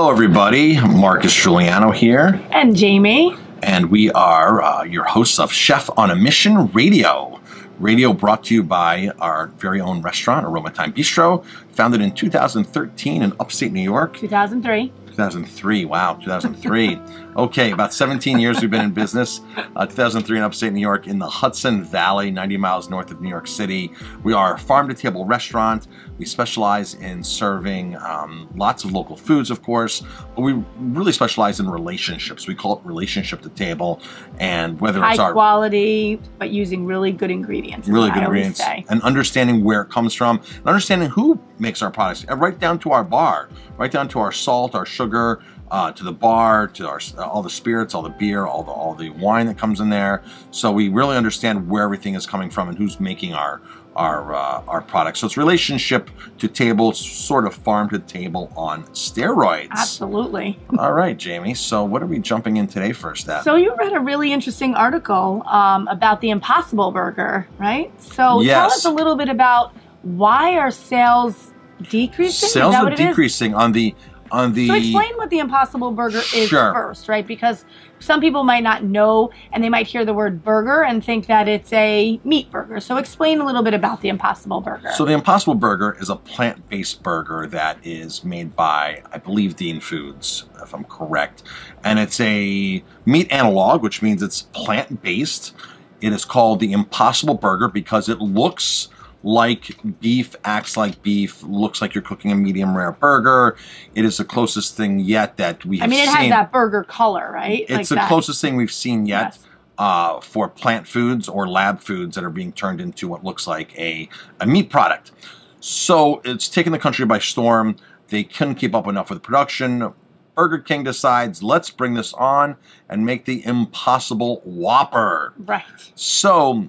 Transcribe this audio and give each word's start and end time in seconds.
Hello, 0.00 0.10
everybody. 0.10 0.80
Marcus 0.80 1.34
Guiliano 1.36 1.94
here, 1.94 2.40
And 2.52 2.74
Jamie. 2.74 3.36
and 3.62 3.90
we 3.90 4.10
are 4.12 4.62
uh, 4.62 4.82
your 4.82 5.04
hosts 5.04 5.38
of 5.38 5.52
Chef 5.52 5.90
on 5.98 6.10
a 6.10 6.16
Mission 6.16 6.68
Radio. 6.68 7.38
Radio 7.78 8.14
brought 8.14 8.44
to 8.44 8.54
you 8.54 8.62
by 8.62 9.10
our 9.18 9.48
very 9.58 9.78
own 9.78 10.00
restaurant, 10.00 10.46
Aroma 10.46 10.70
Thyme 10.70 10.94
Bistro, 10.94 11.44
founded 11.72 12.00
in 12.00 12.12
2013 12.14 13.20
in 13.22 13.34
upstate 13.38 13.72
New 13.72 13.82
York. 13.82 14.16
2003. 14.16 14.90
2003. 15.08 15.84
Wow, 15.84 16.14
2003. 16.14 16.98
okay, 17.36 17.70
about 17.72 17.92
17 17.92 18.38
years 18.40 18.58
we've 18.62 18.70
been 18.70 18.80
in 18.86 18.92
business. 18.92 19.42
Uh, 19.76 19.84
2003 19.84 20.38
in 20.38 20.42
upstate 20.42 20.72
New 20.72 20.80
York 20.80 21.08
in 21.08 21.18
the 21.18 21.28
Hudson 21.28 21.84
Valley, 21.84 22.30
90 22.30 22.56
miles 22.56 22.88
north 22.88 23.10
of 23.10 23.20
New 23.20 23.28
York 23.28 23.46
City. 23.46 23.92
We 24.22 24.32
are 24.32 24.54
a 24.54 24.58
farm 24.58 24.88
to 24.88 24.94
table 24.94 25.26
restaurant. 25.26 25.88
We 26.20 26.26
specialize 26.26 26.96
in 26.96 27.24
serving 27.24 27.96
um, 27.96 28.46
lots 28.54 28.84
of 28.84 28.92
local 28.92 29.16
foods, 29.16 29.50
of 29.50 29.62
course, 29.62 30.02
but 30.36 30.42
we 30.42 30.52
really 30.78 31.12
specialize 31.12 31.60
in 31.60 31.70
relationships. 31.70 32.46
We 32.46 32.54
call 32.54 32.76
it 32.76 32.84
relationship 32.84 33.40
to 33.40 33.48
table, 33.48 34.02
and 34.38 34.78
whether 34.82 35.00
High 35.00 35.12
it's 35.12 35.18
our 35.18 35.32
quality, 35.32 36.20
but 36.38 36.50
using 36.50 36.84
really 36.84 37.10
good 37.10 37.30
ingredients. 37.30 37.88
really 37.88 38.10
good 38.10 38.18
I 38.18 38.26
ingredients 38.26 38.60
and 38.60 39.00
understanding 39.00 39.64
where 39.64 39.80
it 39.80 39.88
comes 39.88 40.12
from 40.12 40.42
and 40.56 40.66
understanding 40.66 41.08
who 41.08 41.40
makes 41.58 41.80
our 41.80 41.90
products 41.90 42.26
right 42.26 42.58
down 42.58 42.78
to 42.80 42.90
our 42.90 43.02
bar 43.02 43.48
right 43.78 43.90
down 43.90 44.08
to 44.08 44.18
our 44.18 44.32
salt 44.32 44.74
our 44.74 44.86
sugar 44.86 45.42
uh, 45.70 45.92
to 45.92 46.02
the 46.02 46.12
bar 46.12 46.66
to 46.66 46.88
our 46.88 47.00
all 47.18 47.42
the 47.42 47.50
spirits 47.50 47.94
all 47.94 48.02
the 48.02 48.08
beer 48.10 48.46
all 48.46 48.62
the 48.62 48.70
all 48.70 48.94
the 48.94 49.10
wine 49.10 49.46
that 49.46 49.56
comes 49.56 49.80
in 49.80 49.88
there 49.88 50.22
so 50.50 50.70
we 50.72 50.88
really 50.88 51.16
understand 51.16 51.68
where 51.68 51.82
everything 51.82 52.14
is 52.14 52.26
coming 52.26 52.50
from 52.50 52.68
and 52.68 52.76
who's 52.76 52.98
making 52.98 53.32
our 53.32 53.60
our 54.00 54.34
uh, 54.34 54.62
our 54.72 54.80
products 54.80 55.20
so 55.20 55.26
it's 55.26 55.36
relationship 55.36 56.10
to 56.38 56.48
table 56.48 56.92
sort 56.92 57.46
of 57.46 57.54
farm 57.54 57.88
to 57.88 57.98
table 57.98 58.52
on 58.56 58.84
steroids 58.86 59.68
Absolutely. 59.70 60.58
all 60.78 60.92
right 60.92 61.16
jamie 61.18 61.54
so 61.54 61.84
what 61.84 62.02
are 62.02 62.06
we 62.06 62.18
jumping 62.18 62.56
in 62.56 62.66
today 62.66 62.92
first 62.92 63.28
at 63.28 63.44
So 63.44 63.56
you 63.56 63.74
read 63.76 63.92
a 63.92 64.00
really 64.00 64.32
interesting 64.32 64.74
article 64.74 65.42
um, 65.46 65.88
about 65.88 66.20
the 66.20 66.30
Impossible 66.30 66.90
Burger, 66.90 67.46
right? 67.58 67.90
So 68.00 68.42
tell 68.42 68.66
us 68.66 68.84
a 68.84 68.90
little 68.90 69.16
bit 69.16 69.28
about 69.28 69.74
why 70.02 70.56
are 70.56 70.70
sales 70.70 71.52
decreasing? 71.90 72.48
Sales 72.48 72.74
are 72.74 72.84
what 72.84 72.92
it 72.94 73.00
is? 73.00 73.06
decreasing 73.08 73.54
on 73.54 73.72
the 73.72 73.94
on 74.32 74.52
the 74.52 74.66
So 74.66 74.74
explain 74.74 75.16
what 75.16 75.30
the 75.30 75.38
Impossible 75.38 75.90
Burger 75.92 76.22
is 76.34 76.50
first, 76.50 77.08
right? 77.08 77.26
Because 77.26 77.64
some 77.98 78.20
people 78.20 78.44
might 78.44 78.62
not 78.62 78.84
know, 78.84 79.30
and 79.52 79.62
they 79.62 79.68
might 79.68 79.86
hear 79.86 80.04
the 80.04 80.14
word 80.14 80.42
burger 80.42 80.82
and 80.82 81.04
think 81.04 81.26
that 81.26 81.48
it's 81.48 81.72
a 81.72 82.20
meat 82.24 82.50
burger. 82.50 82.80
So 82.80 82.96
explain 82.96 83.40
a 83.40 83.46
little 83.46 83.62
bit 83.62 83.74
about 83.74 84.00
the 84.00 84.08
Impossible 84.08 84.60
Burger. 84.60 84.90
So 84.94 85.04
the 85.04 85.12
Impossible 85.12 85.54
Burger 85.54 85.96
is 86.00 86.08
a 86.08 86.16
plant-based 86.16 87.02
burger 87.02 87.46
that 87.48 87.78
is 87.82 88.24
made 88.24 88.56
by, 88.56 89.02
I 89.12 89.18
believe, 89.18 89.56
Dean 89.56 89.80
Foods, 89.80 90.46
if 90.62 90.74
I'm 90.74 90.84
correct, 90.84 91.42
and 91.84 91.98
it's 91.98 92.20
a 92.20 92.82
meat 93.04 93.30
analog, 93.30 93.82
which 93.82 94.02
means 94.02 94.22
it's 94.22 94.42
plant-based. 94.42 95.54
It 96.00 96.14
is 96.14 96.24
called 96.24 96.60
the 96.60 96.72
Impossible 96.72 97.34
Burger 97.34 97.68
because 97.68 98.08
it 98.08 98.20
looks 98.20 98.88
like 99.22 99.76
beef, 100.00 100.34
acts 100.44 100.76
like 100.76 101.02
beef, 101.02 101.42
looks 101.42 101.80
like 101.82 101.94
you're 101.94 102.02
cooking 102.02 102.32
a 102.32 102.34
medium 102.34 102.76
rare 102.76 102.92
burger. 102.92 103.56
It 103.94 104.04
is 104.04 104.16
the 104.16 104.24
closest 104.24 104.76
thing 104.76 104.98
yet 105.00 105.36
that 105.36 105.64
we 105.64 105.78
have 105.78 105.90
seen. 105.90 105.98
I 105.98 106.02
mean, 106.02 106.08
it 106.08 106.12
seen. 106.12 106.16
has 106.22 106.30
that 106.30 106.52
burger 106.52 106.84
color, 106.84 107.30
right? 107.32 107.60
It's 107.62 107.70
Like 107.70 107.88
the 107.88 107.94
that. 107.96 108.08
closest 108.08 108.40
thing 108.40 108.56
we've 108.56 108.72
seen 108.72 109.06
yet 109.06 109.36
Yes. 109.36 109.46
uh, 109.78 110.20
for 110.20 110.48
plant 110.48 110.88
foods 110.88 111.28
or 111.28 111.46
lab 111.48 111.80
foods 111.80 112.14
that 112.14 112.24
are 112.24 112.30
being 112.30 112.52
turned 112.52 112.80
into 112.80 113.08
what 113.08 113.22
looks 113.22 113.46
like 113.46 113.78
a, 113.78 114.08
a 114.40 114.46
meat 114.46 114.70
product. 114.70 115.12
So 115.60 116.22
it's 116.24 116.48
taken 116.48 116.72
the 116.72 116.78
country 116.78 117.04
by 117.04 117.18
storm. 117.18 117.76
They 118.08 118.24
couldn't 118.24 118.54
keep 118.54 118.74
up 118.74 118.86
enough 118.86 119.10
with 119.10 119.16
the 119.18 119.26
production. 119.26 119.92
Burger 120.34 120.58
King 120.60 120.84
decides, 120.84 121.42
let's 121.42 121.68
bring 121.70 121.92
this 121.92 122.14
on 122.14 122.56
and 122.88 123.04
make 123.04 123.26
the 123.26 123.44
impossible 123.44 124.40
Whopper. 124.44 125.34
Right. 125.36 125.64
So 125.94 126.68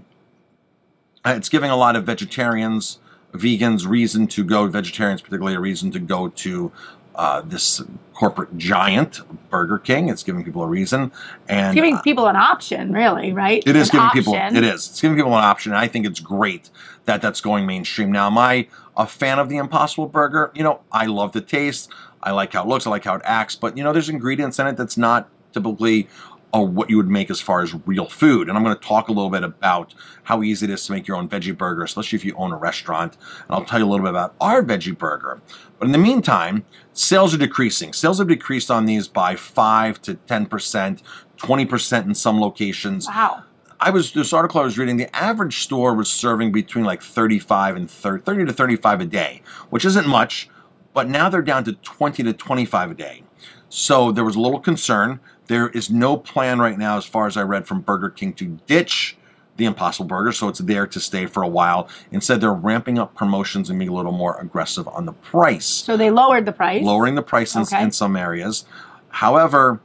it's 1.26 1.50
giving 1.50 1.70
a 1.70 1.76
lot 1.76 1.96
of 1.96 2.06
vegetarians, 2.06 3.00
vegans, 3.34 3.88
reason 3.88 4.28
to 4.28 4.44
go, 4.44 4.68
vegetarians 4.68 5.22
particularly, 5.22 5.56
a 5.56 5.60
reason 5.60 5.92
to 5.92 6.00
go 6.00 6.30
to 6.30 6.72
uh, 7.16 7.42
this 7.42 7.82
corporate 8.14 8.58
giant, 8.58 9.22
Burger 9.50 9.78
King. 9.78 10.10
It's 10.10 10.24
giving 10.24 10.44
people 10.44 10.64
a 10.64 10.68
reason. 10.68 11.12
And 11.48 11.68
It's 11.68 11.76
giving 11.76 11.96
uh, 11.96 12.02
people 12.02 12.28
an 12.28 12.36
option, 12.36 12.94
really, 12.94 13.34
right? 13.34 13.64
it 13.66 13.76
is 13.76 13.90
An 13.90 13.98
giving 13.98 14.10
people 14.12 14.34
it 14.36 14.64
is. 14.64 14.90
It's 14.90 15.02
giving 15.02 15.18
people 15.18 15.36
an 15.36 15.44
option. 15.44 15.72
And 15.72 15.80
I 15.80 15.88
think 15.88 16.06
it's 16.06 16.20
great 16.20 16.70
that 17.06 17.22
that's 17.22 17.42
going 17.42 17.66
mainstream. 17.66 18.12
Now, 18.12 18.28
am 18.28 18.38
I 18.38 18.68
a 18.96 19.06
fan 19.06 19.40
of 19.40 19.50
the 19.50 19.58
Impossible 19.58 20.08
Burger? 20.08 20.52
You 20.56 20.64
know, 20.64 20.82
I 20.92 21.08
love 21.08 21.32
the 21.32 21.42
taste. 21.42 21.92
I 22.24 22.32
like 22.32 22.54
how 22.54 22.64
it 22.64 22.68
looks. 22.68 22.86
I 22.86 22.92
like 22.92 23.04
how 23.04 23.16
it 23.16 23.22
acts. 23.26 23.56
But 23.56 23.78
you 23.78 23.84
know, 23.84 23.92
there's 23.92 24.10
ingredients 24.10 24.60
in 24.60 24.68
it 24.68 24.78
that's 24.78 24.98
not 24.98 25.28
typically 25.54 26.08
uh, 26.54 26.62
what 26.62 26.90
you 26.90 26.98
would 26.98 27.10
make 27.10 27.30
as 27.30 27.40
far 27.40 27.62
as 27.62 27.74
real 27.86 28.08
food. 28.08 28.50
And 28.50 28.58
I'm 28.58 28.64
going 28.64 28.76
to 28.76 28.88
talk 28.88 29.08
a 29.08 29.12
little 29.12 29.30
bit 29.30 29.44
about 29.44 29.94
how 30.24 30.44
easy 30.44 30.66
it 30.66 30.70
is 30.70 30.86
to 30.86 30.92
make 30.92 31.08
your 31.08 31.18
own 31.18 31.30
veggie 31.30 31.58
burger, 31.58 31.84
especially 31.84 32.18
if 32.18 32.26
you 32.26 32.36
own 32.36 32.52
a 32.52 32.58
restaurant. 32.58 33.18
And 33.48 33.56
I'll 33.56 33.66
tell 33.66 33.80
you 33.80 33.86
a 33.86 33.90
little 33.90 34.06
bit 34.06 34.12
about 34.12 34.36
our 34.42 34.62
veggie 34.62 34.98
burger. 34.98 35.42
But 35.80 35.86
in 35.86 35.92
the 35.92 35.98
meantime, 35.98 36.66
sales 36.94 37.34
are 37.34 37.38
decreasing. 37.38 37.94
Sales 37.94 38.20
have 38.20 38.28
decreased 38.28 38.70
on 38.70 38.86
these 38.86 39.08
by 39.08 39.36
5 39.36 40.02
to 40.04 40.16
10%, 40.16 41.02
20% 41.38 42.06
in 42.06 42.16
some 42.16 42.40
locations. 42.40 43.08
Wow. 43.08 43.44
I 43.80 43.90
was 43.90 44.12
this 44.12 44.32
article 44.32 44.62
I 44.62 44.64
was 44.64 44.78
reading. 44.78 44.98
The 44.98 45.14
average 45.16 45.64
store 45.64 45.96
was 45.96 46.08
serving 46.08 46.52
between 46.52 46.86
like 46.86 47.02
35 47.02 47.76
and 47.76 47.90
30, 47.90 48.24
30 48.24 48.46
to 48.46 48.54
35 48.54 49.02
a 49.02 49.06
day, 49.06 49.42
which 49.72 49.86
isn't 49.86 50.08
much, 50.08 50.50
but 50.94 51.10
now 51.10 51.30
they're 51.30 51.42
down 51.42 51.64
to 51.64 51.74
20 51.74 52.22
to 52.24 52.34
25 52.34 52.92
a 52.92 52.94
day. 52.94 53.24
So 53.70 54.12
there 54.12 54.24
was 54.24 54.36
a 54.36 54.40
little 54.40 54.60
concern. 54.60 55.20
There 55.52 55.68
is 55.68 55.90
no 55.90 56.16
plan 56.16 56.60
right 56.60 56.78
now, 56.78 56.96
as 56.96 57.04
far 57.04 57.28
as 57.28 57.36
I 57.36 57.42
read 57.42 57.68
from 57.68 57.82
Burger 57.82 58.10
King, 58.10 58.32
to 58.36 58.58
ditch 58.68 59.18
the 59.58 59.66
Impossible 59.66 60.06
Burger, 60.08 60.32
so 60.32 60.48
it's 60.48 60.60
there 60.60 60.88
to 60.88 60.98
stay 61.02 61.26
for 61.26 61.44
a 61.44 61.48
while. 61.48 61.90
Instead, 62.10 62.40
they're 62.40 62.54
ramping 62.54 62.98
up 62.98 63.16
promotions 63.16 63.70
and 63.70 63.78
being 63.78 63.92
a 63.92 63.94
little 63.94 64.14
more 64.14 64.40
aggressive 64.40 64.88
on 64.88 65.06
the 65.06 65.12
price 65.12 65.66
So 65.66 65.98
they 65.98 66.10
lowered 66.10 66.46
the 66.46 66.54
price. 66.54 66.82
lowering 66.86 67.16
the 67.16 67.22
price 67.22 67.54
in, 67.54 67.64
Okay. 67.64 67.84
in 67.84 67.92
some 67.92 68.16
areas. 68.16 68.64
However, 69.10 69.82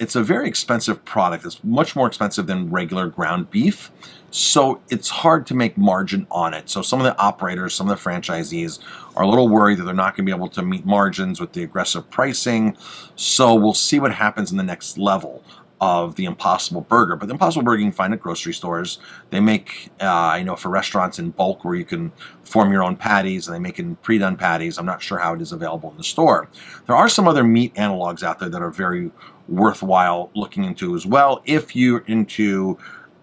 it's 0.00 0.16
a 0.16 0.22
very 0.24 0.48
expensive 0.48 1.04
product. 1.04 1.46
It's 1.46 1.62
much 1.62 1.94
more 1.94 2.08
expensive 2.08 2.48
than 2.48 2.72
regular 2.72 3.06
ground 3.06 3.52
beef. 3.52 3.92
So 4.32 4.80
it's 4.88 5.08
hard 5.10 5.46
to 5.46 5.54
make 5.54 5.78
margin 5.78 6.26
on 6.32 6.54
it. 6.54 6.68
So 6.68 6.82
some 6.82 6.98
of 6.98 7.04
the 7.04 7.16
operators, 7.20 7.72
some 7.72 7.88
of 7.88 7.96
the 7.96 8.10
franchisees 8.10 8.80
are 9.16 9.24
a 9.24 9.28
little 9.28 9.48
worried 9.48 9.78
that 9.78 9.84
they're 9.84 9.94
not 9.94 10.16
going 10.16 10.26
to 10.26 10.30
be 10.32 10.36
able 10.36 10.48
to 10.48 10.62
meet 10.62 10.84
margins 10.84 11.40
with 11.40 11.52
the 11.52 11.62
aggressive 11.62 12.08
pricing. 12.10 12.76
So 13.16 13.54
we'll 13.54 13.74
see 13.74 14.00
what 14.00 14.12
happens 14.12 14.50
in 14.50 14.56
the 14.56 14.64
next 14.64 14.98
level 14.98 15.44
of 15.80 16.14
the 16.14 16.24
Impossible 16.24 16.80
Burger. 16.80 17.16
But 17.16 17.26
the 17.26 17.34
Impossible 17.34 17.62
Burger 17.62 17.80
you 17.80 17.86
can 17.86 17.92
find 17.92 18.14
at 18.14 18.20
grocery 18.20 18.54
stores. 18.54 18.98
They 19.30 19.40
make, 19.40 19.90
uh, 20.00 20.06
I 20.06 20.42
know, 20.42 20.56
for 20.56 20.70
restaurants 20.70 21.18
in 21.18 21.30
bulk 21.30 21.64
where 21.64 21.74
you 21.74 21.84
can 21.84 22.10
form 22.42 22.72
your 22.72 22.82
own 22.82 22.96
patties, 22.96 23.48
and 23.48 23.54
they 23.54 23.58
make 23.58 23.78
in 23.78 23.96
pre-done 23.96 24.36
patties. 24.36 24.78
I'm 24.78 24.86
not 24.86 25.02
sure 25.02 25.18
how 25.18 25.34
it 25.34 25.42
is 25.42 25.52
available 25.52 25.90
in 25.90 25.96
the 25.96 26.04
store. 26.04 26.48
There 26.86 26.96
are 26.96 27.08
some 27.08 27.28
other 27.28 27.44
meat 27.44 27.74
analogs 27.74 28.22
out 28.22 28.38
there 28.38 28.48
that 28.48 28.62
are 28.62 28.70
very 28.70 29.10
worthwhile 29.48 30.30
looking 30.34 30.64
into 30.64 30.94
as 30.94 31.04
well. 31.04 31.42
If 31.44 31.76
you're 31.76 32.04
into 32.06 32.78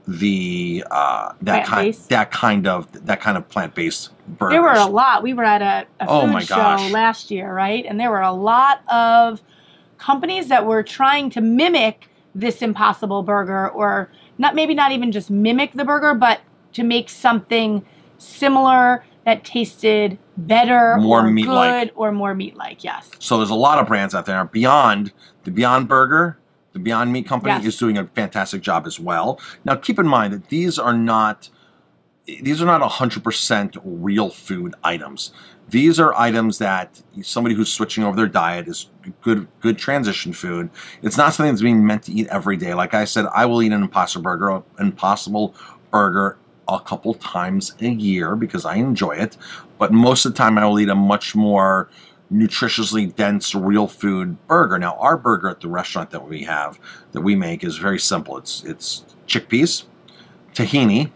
the 0.08 0.84
uh, 0.90 1.34
that 1.42 1.66
kind 1.66 1.94
that 2.10 2.32
kind 2.32 2.68
of 2.68 2.92
that 3.06 3.22
kind 3.22 3.38
of 3.38 3.48
plant-based 3.50 4.10
burgers. 4.38 4.54
There 4.54 4.62
were 4.62 4.72
a 4.74 4.86
lot. 4.88 5.24
We 5.24 5.34
were 5.34 5.44
at 5.44 5.62
a, 5.62 5.88
a 6.04 6.08
Oh 6.10 6.22
food 6.22 6.32
my 6.34 6.44
show 6.44 6.56
gosh. 6.56 6.92
last 6.92 7.32
year, 7.32 7.54
right? 7.54 7.86
And 7.86 8.00
there 8.00 8.10
were 8.10 8.22
a 8.22 8.32
lot 8.34 8.82
of 8.92 9.42
companies 9.98 10.48
that 10.48 10.66
were 10.66 10.82
trying 10.84 11.30
to 11.32 11.42
mimic 11.42 12.08
this 12.34 12.62
impossible 12.62 13.24
burger 13.24 13.70
or 13.70 14.10
not 14.38 14.56
maybe 14.56 14.74
not 14.74 14.92
even 14.92 15.12
just 15.12 15.30
mimic 15.30 15.74
the 15.74 15.86
burger, 15.86 16.14
but 16.14 16.42
to 16.74 16.84
make 16.84 17.10
something 17.10 17.86
similar 18.18 19.04
that 19.26 19.44
tasted 19.44 20.18
better 20.38 20.98
More 20.98 21.22
meat-like. 21.30 21.92
or 21.96 22.12
more 22.12 22.34
meat 22.34 22.56
like, 22.56 22.84
yes. 22.84 23.12
So 23.20 23.38
there's 23.38 23.52
a 23.52 23.56
lot 23.56 23.78
of 23.78 23.88
brands 23.88 24.16
out 24.16 24.26
there. 24.26 24.44
Beyond 24.46 25.12
the 25.44 25.52
Beyond 25.52 25.88
Burger, 25.88 26.40
the 26.74 26.80
Beyond 26.80 27.12
Meat 27.12 27.28
Company 27.28 27.54
Yes. 27.56 27.66
is 27.66 27.78
doing 27.78 27.98
a 27.98 28.06
fantastic 28.08 28.62
job 28.62 28.86
as 28.88 29.00
well. 29.00 29.40
Now 29.66 29.76
keep 29.76 30.00
in 30.00 30.08
mind 30.08 30.34
that 30.34 30.50
these 30.50 30.80
are 30.80 30.94
not 30.94 31.50
these 32.42 32.62
are 32.62 32.66
not 32.66 32.82
100% 32.82 33.78
real 33.84 34.30
food 34.30 34.76
items. 34.84 35.34
These 35.70 36.00
are 36.00 36.14
items 36.14 36.60
that 36.60 37.02
somebody 37.24 37.56
who's 37.56 37.74
switching 37.74 38.04
over 38.04 38.16
their 38.16 38.28
diet 38.28 38.68
is 38.68 38.90
good 39.22 39.48
good 39.60 39.78
transition 39.78 40.32
food. 40.32 40.70
It's 41.02 41.18
not 41.18 41.34
something 41.34 41.52
that's 41.52 41.62
being 41.64 41.86
meant 41.86 42.04
to 42.04 42.12
eat 42.14 42.28
every 42.28 42.58
day. 42.58 42.74
Like 42.74 42.94
I 42.94 43.06
said, 43.06 43.26
I 43.34 43.46
will 43.46 43.62
eat 43.62 43.72
an 43.72 43.82
impossible 43.82 44.24
burger, 44.24 44.50
an 44.52 44.64
impossible 44.80 45.56
burger 45.92 46.38
a 46.68 46.80
couple 46.80 47.14
times 47.16 47.74
a 47.82 47.90
year 47.90 48.36
because 48.36 48.66
I 48.66 48.76
enjoy 48.76 49.12
it. 49.12 49.36
But 49.78 49.92
most 49.92 50.26
of 50.26 50.34
the 50.34 50.38
time 50.38 50.58
I 50.58 50.66
will 50.66 50.80
eat 50.80 50.90
a 50.90 50.96
much 50.96 51.36
more 51.36 51.90
nutritiously 52.32 53.14
dense 53.16 53.54
real 53.54 53.88
food 53.88 54.38
burger. 54.48 54.78
Now 54.80 54.96
our 55.00 55.18
burger 55.18 55.50
at 55.50 55.62
the 55.62 55.68
restaurant 55.68 56.12
that 56.12 56.28
we 56.28 56.44
have 56.44 56.80
that 57.12 57.22
we 57.22 57.36
make 57.36 57.64
is 57.64 57.78
very 57.78 58.00
simple. 58.00 58.38
It's 58.38 58.64
it's 58.64 59.04
chickpeas, 59.28 59.84
tahini, 60.54 61.12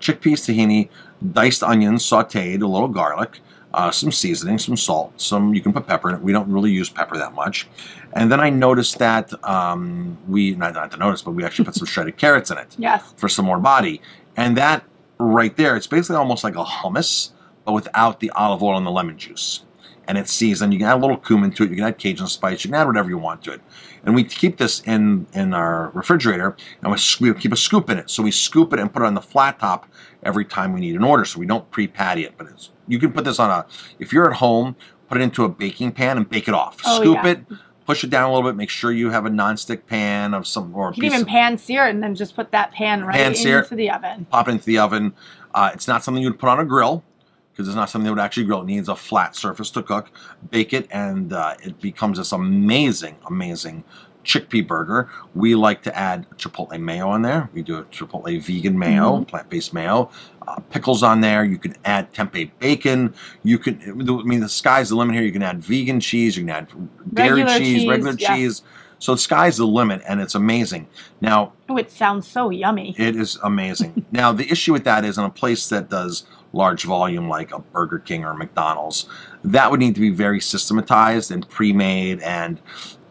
chickpeas, 0.00 0.40
tahini, 0.46 0.88
diced 1.32 1.62
onions, 1.62 2.04
sauteed, 2.04 2.62
a 2.62 2.66
little 2.66 2.88
garlic, 2.88 3.40
uh, 3.74 3.90
some 3.90 4.12
seasoning, 4.12 4.58
some 4.58 4.76
salt, 4.76 5.20
some 5.20 5.54
you 5.54 5.60
can 5.60 5.72
put 5.72 5.86
pepper 5.86 6.10
in 6.10 6.16
it. 6.16 6.22
We 6.22 6.32
don't 6.32 6.50
really 6.50 6.70
use 6.70 6.88
pepper 6.88 7.16
that 7.18 7.34
much. 7.34 7.66
And 8.12 8.30
then 8.30 8.40
I 8.40 8.50
noticed 8.50 8.98
that 8.98 9.32
um, 9.48 10.18
we 10.28 10.54
not 10.54 10.74
not 10.74 10.90
to 10.92 10.96
notice, 10.96 11.22
but 11.22 11.32
we 11.32 11.44
actually 11.44 11.64
put 11.64 11.74
some 11.74 11.86
shredded 11.92 12.16
carrots 12.18 12.50
in 12.50 12.58
it 12.58 12.76
Yes. 12.78 13.14
for 13.16 13.28
some 13.28 13.46
more 13.46 13.58
body. 13.58 14.00
And 14.36 14.56
that 14.56 14.84
right 15.18 15.56
there, 15.56 15.76
it's 15.76 15.86
basically 15.86 16.16
almost 16.16 16.44
like 16.44 16.54
a 16.56 16.64
hummus, 16.64 17.30
but 17.64 17.72
without 17.72 18.20
the 18.20 18.30
olive 18.30 18.62
oil 18.62 18.76
and 18.76 18.86
the 18.86 18.90
lemon 18.90 19.18
juice. 19.18 19.62
And 20.08 20.18
it's 20.18 20.32
seasoned. 20.32 20.72
You 20.72 20.78
can 20.80 20.88
add 20.88 20.96
a 20.96 21.00
little 21.00 21.16
cumin 21.16 21.52
to 21.52 21.62
it. 21.62 21.70
You 21.70 21.76
can 21.76 21.84
add 21.84 21.98
Cajun 21.98 22.26
spice. 22.26 22.64
You 22.64 22.70
can 22.70 22.80
add 22.80 22.86
whatever 22.86 23.08
you 23.08 23.18
want 23.18 23.42
to 23.44 23.52
it. 23.52 23.60
And 24.04 24.14
we 24.14 24.24
keep 24.24 24.56
this 24.56 24.80
in 24.80 25.26
in 25.32 25.54
our 25.54 25.90
refrigerator, 25.90 26.56
and 26.82 26.92
we, 27.20 27.34
keep 27.34 27.52
a 27.52 27.56
scoop 27.56 27.88
in 27.88 27.98
it. 27.98 28.10
So 28.10 28.22
we 28.22 28.32
scoop 28.32 28.72
it 28.72 28.80
and 28.80 28.92
put 28.92 29.02
it 29.02 29.06
on 29.06 29.14
the 29.14 29.22
flat 29.22 29.60
top 29.60 29.86
every 30.24 30.44
time 30.44 30.72
we 30.72 30.80
need 30.80 30.96
an 30.96 31.04
order. 31.04 31.24
So 31.24 31.38
we 31.38 31.46
don't 31.46 31.70
pre-patty 31.70 32.24
it. 32.24 32.34
But 32.36 32.48
it's 32.48 32.70
you 32.88 32.98
can 32.98 33.12
put 33.12 33.24
this 33.24 33.38
on 33.38 33.50
a. 33.50 33.66
If 34.00 34.12
you're 34.12 34.28
at 34.28 34.38
home, 34.38 34.74
put 35.08 35.18
it 35.18 35.22
into 35.22 35.44
a 35.44 35.48
baking 35.48 35.92
pan 35.92 36.16
and 36.16 36.28
bake 36.28 36.48
it 36.48 36.54
off. 36.54 36.80
Oh, 36.84 37.00
scoop 37.00 37.18
yeah. 37.22 37.30
it, 37.30 37.44
push 37.86 38.02
it 38.02 38.10
down 38.10 38.30
a 38.30 38.34
little 38.34 38.48
bit. 38.48 38.56
Make 38.56 38.70
sure 38.70 38.90
you 38.90 39.10
have 39.10 39.26
a 39.26 39.30
non-stick 39.30 39.86
pan 39.86 40.34
of 40.34 40.46
some 40.46 40.74
or 40.74 40.92
You 40.94 41.02
can 41.02 41.04
even 41.04 41.26
pan 41.26 41.58
sear 41.58 41.86
it 41.86 41.90
and 41.90 42.02
then 42.02 42.14
just 42.14 42.34
put 42.34 42.50
that 42.52 42.72
pan 42.72 43.04
right 43.04 43.14
Pan 43.14 43.34
sear 43.34 43.60
into 43.60 43.76
the 43.76 43.90
oven. 43.90 44.26
pop 44.30 44.48
it 44.48 44.52
into 44.52 44.64
the 44.64 44.78
oven. 44.78 45.14
Uh, 45.54 45.70
it's 45.74 45.86
not 45.86 46.02
something 46.02 46.22
you'd 46.22 46.38
put 46.38 46.48
on 46.48 46.58
a 46.58 46.64
grill 46.64 47.04
because 47.52 47.68
it's 47.68 47.76
not 47.76 47.90
something 47.90 48.06
that 48.06 48.12
would 48.14 48.22
actually 48.22 48.44
grill. 48.44 48.62
It 48.62 48.66
needs 48.66 48.88
a 48.88 48.96
flat 48.96 49.36
surface 49.36 49.70
to 49.72 49.82
cook. 49.82 50.10
Bake 50.50 50.72
it, 50.72 50.88
and 50.90 51.32
uh, 51.32 51.54
it 51.62 51.80
becomes 51.80 52.18
this 52.18 52.32
amazing, 52.32 53.16
amazing 53.28 53.84
chickpea 54.24 54.66
burger. 54.66 55.10
We 55.34 55.54
like 55.54 55.82
to 55.82 55.96
add 55.98 56.26
chipotle 56.36 56.80
mayo 56.80 57.08
on 57.08 57.22
there. 57.22 57.50
We 57.52 57.62
do 57.62 57.78
a 57.78 57.82
chipotle 57.84 58.40
vegan 58.40 58.78
mayo, 58.78 59.18
Mhm. 59.18 59.28
plant-based 59.28 59.74
mayo. 59.74 60.10
Uh, 60.46 60.56
pickles 60.70 61.02
on 61.02 61.20
there. 61.20 61.44
You 61.44 61.58
can 61.58 61.74
add 61.84 62.12
tempeh 62.12 62.50
bacon. 62.58 63.14
You 63.42 63.58
can. 63.58 63.80
I 63.86 63.92
mean, 64.22 64.40
the 64.40 64.48
sky's 64.48 64.88
the 64.90 64.96
limit 64.96 65.14
here. 65.14 65.24
You 65.24 65.32
can 65.32 65.42
add 65.42 65.62
vegan 65.62 66.00
cheese. 66.00 66.36
You 66.36 66.44
can 66.44 66.50
add 66.50 66.68
dairy 67.14 67.42
Regular 67.42 67.58
cheese, 67.58 67.78
cheese, 67.80 67.88
regular 67.88 68.14
yes. 68.18 68.28
cheese. 68.36 68.62
So 68.98 69.14
the 69.14 69.18
sky's 69.18 69.56
the 69.56 69.66
limit, 69.66 70.00
and 70.06 70.20
it's 70.20 70.36
amazing. 70.36 70.86
Now, 71.20 71.52
Oh, 71.68 71.76
it 71.76 71.90
sounds 71.90 72.28
so 72.28 72.50
yummy. 72.50 72.94
it 72.96 73.16
is 73.16 73.36
amazing. 73.42 74.06
now, 74.12 74.30
the 74.30 74.48
issue 74.48 74.72
with 74.72 74.84
that 74.84 75.04
is 75.04 75.18
in 75.18 75.24
a 75.24 75.30
place 75.30 75.68
that 75.70 75.90
does 75.90 76.24
large 76.52 76.84
volume 76.84 77.28
like 77.28 77.52
a 77.52 77.58
Burger 77.58 77.98
King 77.98 78.24
or 78.24 78.34
McDonald's, 78.34 79.06
that 79.44 79.70
would 79.70 79.80
need 79.80 79.94
to 79.94 80.00
be 80.00 80.10
very 80.10 80.40
systematized 80.40 81.30
and 81.30 81.48
pre-made 81.48 82.20
and 82.20 82.60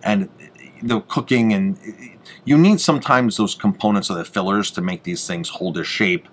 and 0.03 0.29
the 0.81 1.01
cooking 1.01 1.53
and 1.53 1.77
you 2.43 2.57
need 2.57 2.81
sometimes 2.81 3.37
those 3.37 3.53
components 3.53 4.09
of 4.09 4.17
the 4.17 4.25
fillers 4.25 4.71
to 4.71 4.81
make 4.81 5.03
these 5.03 5.27
things 5.27 5.49
hold 5.49 5.75
their 5.75 5.83
shape 5.83 6.27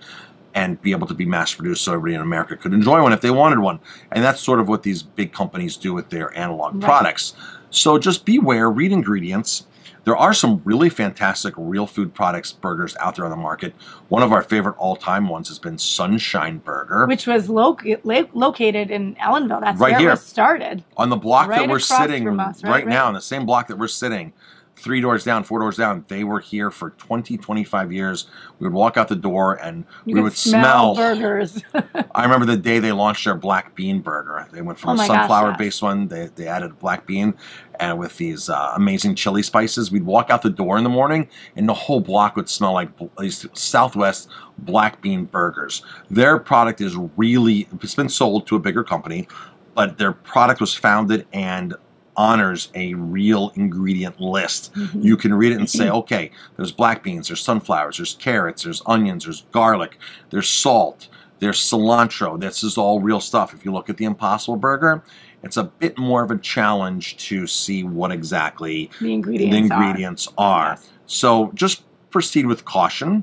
and 0.55 0.81
be 0.81 0.90
able 0.93 1.06
to 1.06 1.14
be 1.14 1.26
mass 1.26 1.55
produced 1.55 1.84
so 1.84 1.93
everybody 1.93 2.14
in 2.14 2.20
America 2.20 2.56
could 2.56 2.72
enjoy 2.72 3.02
one 3.02 3.12
if 3.12 3.20
they 3.20 3.31
wanted 3.31 3.58
one. 3.58 3.78
And 4.10 4.25
that's 4.25 4.40
sort 4.40 4.58
of 4.58 4.69
what 4.69 4.82
these 4.82 5.02
big 5.02 5.32
companies 5.32 5.76
do 5.76 5.93
with 5.93 6.08
their 6.08 6.37
analog 6.37 6.75
Right. 6.75 6.82
products. 6.82 7.34
So 7.70 7.99
just 7.99 8.25
beware, 8.25 8.70
read 8.70 8.90
ingredients. 8.90 9.66
There 10.08 10.16
are 10.16 10.32
some 10.32 10.62
really 10.64 10.88
fantastic 10.88 11.52
real 11.58 11.87
food 11.87 12.14
products 12.14 12.50
burgers 12.50 12.96
out 12.99 13.16
there 13.16 13.26
on 13.26 13.31
the 13.31 13.37
market. 13.37 13.75
One 14.08 14.22
of 14.22 14.32
our 14.32 14.40
favorite 14.43 14.76
all-time 14.78 15.28
ones 15.28 15.49
has 15.49 15.58
been 15.58 15.76
Sunshine 15.76 16.56
Burger 16.64 17.05
Which 17.06 17.26
was 17.26 17.50
loc- 17.50 17.84
lo- 18.05 18.26
located 18.32 18.90
in 18.90 19.16
Ellenville. 19.16 19.60
That's 19.60 19.78
Right 19.78 19.90
where 19.93 20.00
here. 20.00 20.08
it 20.08 20.12
was 20.12 20.22
started. 20.25 20.82
on 20.96 21.10
the 21.10 21.16
block 21.19 21.50
that 21.50 21.69
we're 21.69 21.78
sitting 21.78 22.26
us, 22.40 22.64
right, 22.64 22.70
right, 22.70 22.87
now, 22.87 23.02
right. 23.02 23.08
on 23.08 23.12
the 23.12 23.20
same 23.20 23.44
block 23.44 23.66
that 23.69 23.76
we're 23.76 23.87
sitting, 23.87 24.32
three 24.79 25.01
doors 25.01 25.25
down, 25.25 25.45
four 25.45 25.59
doors 25.59 25.77
down. 25.77 26.05
They 26.09 26.25
were 26.25 26.41
here 26.41 26.71
for 26.71 26.91
20, 26.91 27.37
25 27.37 27.93
years. 27.93 28.27
We 28.59 28.67
would 28.67 28.75
walk 28.75 28.97
out 28.97 29.09
the 29.09 29.17
door 29.17 29.55
and 29.55 29.85
You 30.07 30.15
we 30.17 30.23
would 30.23 30.33
smell, 30.35 30.95
smell. 30.95 31.15
burgers. 31.15 31.63
I 32.15 32.23
remember 32.23 32.47
the 32.47 32.57
day 32.57 32.79
they 32.79 32.93
launched 32.93 33.25
their 33.25 33.35
black 33.35 33.75
bean 33.75 34.01
burger. 34.01 34.47
They 34.53 34.63
went 34.63 34.79
from 34.79 34.91
Oh 34.91 34.95
a 34.95 34.97
gosh, 34.99 35.07
sunflower 35.09 35.51
yes. 35.51 35.59
based 35.59 35.83
one. 35.83 36.09
They, 36.09 36.27
they 36.35 36.47
added 36.47 36.79
black 36.79 37.07
bean 37.07 37.35
and 37.81 37.99
with 37.99 38.17
these 38.17 38.49
uh, 38.49 38.73
amazing 38.77 39.15
chili 39.15 39.43
spices. 39.43 39.91
We'd 39.91 40.05
walk 40.07 40.31
out 40.31 40.43
the 40.43 40.51
door 40.51 40.79
in 40.79 40.85
the 40.85 40.91
morning 40.91 41.29
and 41.57 41.69
the 41.69 41.75
whole 41.75 42.01
block 42.01 42.37
would 42.37 42.49
smell 42.49 42.73
like 42.73 42.91
these 43.19 43.47
Southwest 43.53 44.29
black 44.59 45.01
bean 45.03 45.25
burgers. 45.25 45.83
Their 46.11 46.39
product 46.39 46.81
is 46.81 46.97
really, 47.17 47.69
it's 47.83 47.95
been 47.95 48.09
sold 48.09 48.47
to 48.49 48.57
a 48.57 48.59
bigger 48.59 48.85
company, 48.85 49.29
but 49.75 49.99
their 49.99 50.13
product 50.13 50.61
was 50.61 50.75
founded 50.75 51.27
and 51.33 51.75
honors 52.19 52.69
a 52.75 52.93
real 52.94 53.53
ingredient 53.55 54.20
list. 54.20 54.75
Mhm. 54.75 55.05
You 55.05 55.17
can 55.17 55.32
read 55.32 55.53
it 55.53 55.59
and 55.59 55.70
say, 55.70 55.88
okay, 55.88 56.31
there's 56.56 56.73
black 56.73 57.03
beans, 57.03 57.29
there's 57.29 57.41
sunflowers, 57.41 57.97
there's 57.97 58.15
carrots, 58.19 58.65
there's 58.65 58.82
onions, 58.85 59.25
there's 59.25 59.44
garlic, 59.53 59.99
there's 60.31 60.49
salt, 60.49 61.09
there's 61.38 61.61
cilantro. 61.61 62.38
This 62.38 62.62
is 62.65 62.76
all 62.76 63.00
real 63.00 63.20
stuff. 63.20 63.55
If 63.55 63.65
you 63.65 63.73
look 63.73 63.88
at 63.88 63.97
the 63.97 64.05
Impossible 64.05 64.56
Burger, 64.56 65.03
it's 65.44 65.56
a 65.56 65.65
bit 65.65 65.97
more 65.97 66.25
of 66.25 66.31
a 66.32 66.37
challenge 66.38 67.17
to 67.29 67.47
see 67.47 67.85
what 67.85 68.11
exactly 68.11 68.91
the 69.00 69.12
ingredients. 69.12 69.53
the 69.69 69.75
ingredients 69.75 70.29
are. 70.37 70.70
Yes. 70.70 70.91
So 71.06 71.53
just 71.55 71.82
proceed 72.11 72.47
with 72.47 72.65
caution. 72.65 73.23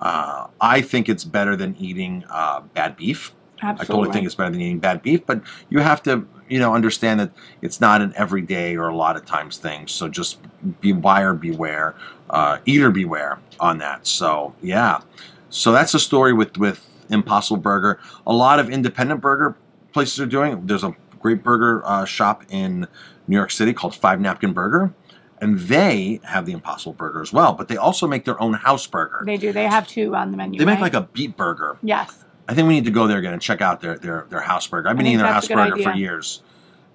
Uh, 0.00 0.46
I 0.60 0.80
think 0.82 1.08
it's 1.08 1.24
better 1.24 1.56
than 1.56 1.74
eating 1.80 2.24
uh, 2.30 2.60
bad 2.74 2.96
beef. 2.96 3.32
I 3.62 3.74
totally 3.74 4.12
think 4.12 4.26
it's 4.26 4.34
better 4.34 4.50
than 4.50 4.60
eating 4.60 4.78
bad 4.78 5.02
beef, 5.02 5.24
but 5.24 5.42
you 5.70 5.80
have 5.80 6.02
to, 6.04 6.26
you 6.48 6.58
know, 6.58 6.74
understand 6.74 7.20
that 7.20 7.30
it's 7.62 7.80
not 7.80 8.02
an 8.02 8.12
everyday 8.16 8.76
or 8.76 8.88
a 8.88 8.96
lot 8.96 9.16
of 9.16 9.24
times 9.24 9.56
thing. 9.56 9.86
So 9.86 10.08
just 10.08 10.38
be 10.80 10.92
buyer 10.92 11.34
beware, 11.34 11.94
uh, 12.30 12.58
eater 12.66 12.90
beware 12.90 13.38
on 13.58 13.78
that. 13.78 14.06
So 14.06 14.54
yeah, 14.62 15.00
so 15.48 15.72
that's 15.72 15.92
the 15.92 15.98
story 15.98 16.32
with 16.32 16.58
with 16.58 16.86
Impossible 17.08 17.60
Burger. 17.60 17.98
A 18.26 18.32
lot 18.32 18.58
of 18.58 18.68
independent 18.68 19.20
burger 19.20 19.56
places 19.92 20.20
are 20.20 20.26
doing. 20.26 20.66
There's 20.66 20.84
a 20.84 20.94
great 21.20 21.42
burger 21.42 21.82
uh, 21.86 22.04
shop 22.04 22.44
in 22.50 22.86
New 23.26 23.36
York 23.36 23.50
City 23.50 23.72
called 23.72 23.94
Five 23.94 24.20
Napkin 24.20 24.52
Burger, 24.52 24.92
and 25.40 25.58
they 25.58 26.20
have 26.24 26.46
the 26.46 26.52
Impossible 26.52 26.92
Burger 26.92 27.22
as 27.22 27.32
well. 27.32 27.54
But 27.54 27.68
they 27.68 27.76
also 27.76 28.06
make 28.06 28.24
their 28.24 28.40
own 28.40 28.54
house 28.54 28.86
burger. 28.86 29.22
They 29.24 29.38
do. 29.38 29.52
They 29.52 29.64
have 29.64 29.88
two 29.88 30.14
on 30.14 30.30
the 30.30 30.36
menu. 30.36 30.58
They 30.58 30.64
make 30.64 30.74
right? 30.74 30.92
like 30.92 30.94
a 30.94 31.08
beet 31.12 31.36
burger. 31.36 31.78
Yes. 31.82 32.25
I 32.48 32.54
think 32.54 32.68
we 32.68 32.74
need 32.74 32.84
to 32.84 32.90
go 32.90 33.06
there 33.06 33.18
again 33.18 33.32
and 33.32 33.42
check 33.42 33.60
out 33.60 33.80
their 33.80 33.98
their, 33.98 34.26
their 34.30 34.40
house 34.40 34.66
burger. 34.66 34.88
I've 34.88 34.96
been 34.96 35.06
eating 35.06 35.18
their 35.18 35.32
house 35.32 35.48
burger 35.48 35.82
for 35.82 35.92
years, 35.92 36.42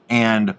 and 0.10 0.56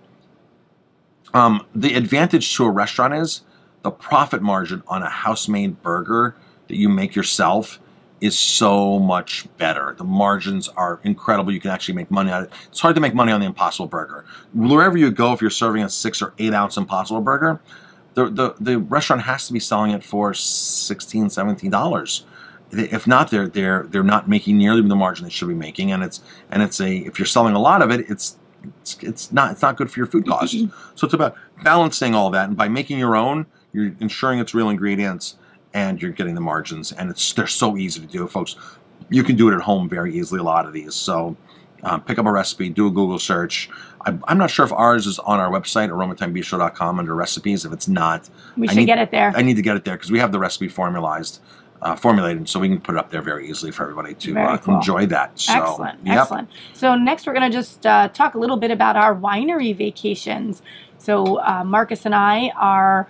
um, 1.34 1.66
the 1.74 1.94
advantage 1.94 2.54
to 2.56 2.64
a 2.64 2.70
restaurant 2.70 3.14
is 3.14 3.42
the 3.82 3.90
profit 3.90 4.42
margin 4.42 4.82
on 4.86 5.02
a 5.02 5.08
house 5.08 5.48
made 5.48 5.82
burger 5.82 6.36
that 6.68 6.76
you 6.76 6.88
make 6.88 7.14
yourself 7.14 7.80
is 8.20 8.38
so 8.38 9.00
much 9.00 9.46
better. 9.58 9.94
The 9.98 10.04
margins 10.04 10.68
are 10.68 11.00
incredible. 11.02 11.52
You 11.52 11.60
can 11.60 11.72
actually 11.72 11.94
make 11.94 12.10
money 12.10 12.30
on 12.30 12.44
it. 12.44 12.52
It's 12.68 12.78
hard 12.78 12.94
to 12.94 13.00
make 13.00 13.14
money 13.14 13.32
on 13.32 13.40
the 13.40 13.46
Impossible 13.46 13.88
Burger. 13.88 14.24
Wherever 14.54 14.96
you 14.96 15.10
go, 15.10 15.32
if 15.32 15.40
you're 15.40 15.50
serving 15.50 15.82
a 15.82 15.88
six 15.88 16.22
or 16.22 16.32
eight 16.38 16.54
ounce 16.54 16.76
Impossible 16.76 17.20
Burger, 17.20 17.60
the, 18.14 18.28
the, 18.30 18.54
the 18.60 18.78
restaurant 18.78 19.22
has 19.22 19.48
to 19.48 19.52
be 19.52 19.58
selling 19.58 19.90
it 19.90 20.04
for 20.04 20.32
$16, 20.32 21.24
$17 21.24 22.22
if 22.72 23.06
not 23.06 23.30
they're 23.30 23.48
they're 23.48 23.84
they're 23.90 24.02
not 24.02 24.28
making 24.28 24.58
nearly 24.58 24.82
the 24.82 24.96
margin 24.96 25.24
they 25.24 25.30
should 25.30 25.48
be 25.48 25.54
making 25.54 25.92
and 25.92 26.02
it's 26.02 26.20
and 26.50 26.62
it's 26.62 26.80
a 26.80 26.98
if 26.98 27.18
you're 27.18 27.26
selling 27.26 27.54
a 27.54 27.58
lot 27.60 27.82
of 27.82 27.90
it 27.90 28.00
it's 28.10 28.36
it's, 28.80 28.96
it's 29.02 29.32
not 29.32 29.52
it's 29.52 29.62
not 29.62 29.76
good 29.76 29.90
for 29.90 30.00
your 30.00 30.06
food 30.06 30.26
cost 30.26 30.52
so 30.94 31.04
it's 31.04 31.14
about 31.14 31.36
balancing 31.62 32.14
all 32.14 32.30
that 32.30 32.48
and 32.48 32.56
by 32.56 32.68
making 32.68 32.98
your 32.98 33.14
own 33.16 33.46
you're 33.72 33.92
ensuring 34.00 34.38
it's 34.38 34.54
real 34.54 34.68
ingredients 34.70 35.36
and 35.74 36.02
you're 36.02 36.10
getting 36.12 36.34
the 36.34 36.40
margins 36.40 36.92
and 36.92 37.10
it's 37.10 37.32
they're 37.32 37.46
so 37.46 37.76
easy 37.76 38.00
to 38.00 38.06
do 38.06 38.26
folks. 38.28 38.56
You 39.08 39.22
can 39.24 39.36
do 39.36 39.48
it 39.50 39.54
at 39.54 39.62
home 39.62 39.88
very 39.88 40.14
easily 40.14 40.40
a 40.40 40.42
lot 40.42 40.66
of 40.66 40.72
these. 40.72 40.94
So 40.94 41.36
um, 41.82 42.02
pick 42.02 42.18
up 42.18 42.26
a 42.26 42.30
recipe 42.32 42.68
do 42.68 42.86
a 42.86 42.90
google 42.90 43.18
search. 43.18 43.70
I'm 44.04 44.36
not 44.36 44.50
sure 44.50 44.64
if 44.64 44.72
ours 44.72 45.06
is 45.06 45.18
on 45.20 45.38
our 45.40 45.50
website 45.50 45.88
aromathymebistro.com 45.88 46.98
under 46.98 47.14
recipes. 47.14 47.64
If 47.64 47.72
it's 47.72 47.88
not 47.88 48.28
We 48.56 48.68
I 48.68 48.72
should 48.72 48.78
need- 48.80 48.86
get 48.86 48.98
it 48.98 49.10
there. 49.10 49.32
I 49.34 49.42
need 49.42 49.56
to 49.56 49.62
get 49.62 49.76
it 49.76 49.84
there 49.84 49.96
because 49.96 50.10
we 50.10 50.18
have 50.18 50.32
the 50.32 50.38
recipe 50.38 50.68
formalized, 50.68 51.40
uh, 51.82 51.96
formulated, 51.96 52.48
so 52.48 52.60
we 52.60 52.68
can 52.68 52.80
put 52.80 52.94
it 52.94 52.98
up 52.98 53.10
there 53.10 53.22
very 53.22 53.48
easily 53.48 53.72
for 53.72 53.82
everybody 53.82 54.14
to 54.14 54.38
uh, 54.38 54.56
cool. 54.58 54.76
enjoy 54.76 55.04
that. 55.06 55.38
So, 55.38 55.52
excellent, 55.52 56.06
yep. 56.06 56.18
excellent. 56.18 56.48
So 56.72 56.94
next, 56.94 57.26
we're 57.26 57.34
going 57.34 57.50
to 57.50 57.56
just 57.56 57.84
uh, 57.84 58.08
talk 58.08 58.34
a 58.34 58.38
little 58.38 58.56
bit 58.56 58.70
about 58.70 58.96
our 58.96 59.14
winery 59.14 59.76
vacations. 59.76 60.62
So 60.98 61.40
uh, 61.40 61.64
Marcus 61.64 62.06
and 62.06 62.14
I 62.14 62.52
are 62.56 63.08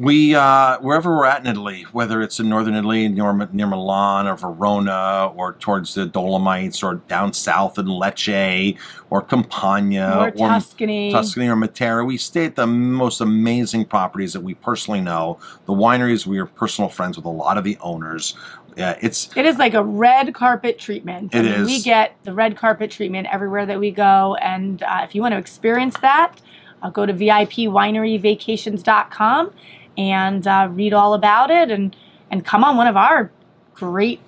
we 0.00 0.34
uh, 0.34 0.80
wherever 0.80 1.14
we're 1.14 1.26
at 1.26 1.42
in 1.42 1.46
Italy, 1.46 1.82
whether 1.92 2.22
it's 2.22 2.40
in 2.40 2.48
northern 2.48 2.74
Italy 2.74 3.06
near, 3.06 3.30
near 3.52 3.66
Milan 3.66 4.26
or 4.26 4.34
Verona, 4.34 5.30
or 5.36 5.52
towards 5.54 5.92
the 5.92 6.06
Dolomites, 6.06 6.82
or 6.82 6.94
down 6.94 7.34
south 7.34 7.78
in 7.78 7.84
Lecce, 7.84 8.78
or 9.10 9.20
Campania, 9.20 10.16
or 10.18 10.30
Tuscany. 10.30 11.12
Tuscany 11.12 11.48
or 11.48 11.56
Matera. 11.56 12.06
We 12.06 12.16
stay 12.16 12.46
at 12.46 12.56
the 12.56 12.66
most 12.66 13.20
amazing 13.20 13.84
properties 13.84 14.32
that 14.32 14.40
we 14.40 14.54
personally 14.54 15.02
know. 15.02 15.38
The 15.66 15.74
wineries, 15.74 16.26
we 16.26 16.38
are 16.38 16.46
personal 16.46 16.88
friends 16.88 17.18
with 17.18 17.26
a 17.26 17.30
lot 17.30 17.58
of 17.58 17.64
the 17.64 17.76
owners. 17.82 18.34
Yeah, 18.78 18.96
it's 19.02 19.28
It 19.36 19.44
is 19.44 19.58
like 19.58 19.74
a 19.74 19.84
red 19.84 20.32
carpet 20.32 20.78
treatment. 20.78 21.34
It 21.34 21.40
I 21.40 21.42
mean, 21.42 21.66
We 21.66 21.82
get 21.82 22.16
the 22.22 22.32
red 22.32 22.56
carpet 22.56 22.90
treatment 22.90 23.28
everywhere 23.30 23.66
that 23.66 23.78
we 23.78 23.90
go. 23.90 24.36
And 24.36 24.82
uh, 24.82 25.02
if 25.04 25.14
you 25.14 25.20
want 25.20 25.32
to 25.32 25.38
experience 25.38 25.98
that, 26.00 26.40
uh, 26.82 26.88
go 26.88 27.04
to 27.04 27.12
VIPwineryvacations.com 27.12 29.52
and 29.98 30.46
uh, 30.46 30.68
read 30.70 30.92
all 30.92 31.14
about 31.14 31.50
it 31.50 31.70
and, 31.70 31.94
and 32.30 32.44
come 32.44 32.64
on 32.64 32.76
one 32.76 32.86
of 32.86 32.96
our 32.96 33.30
great, 33.74 34.20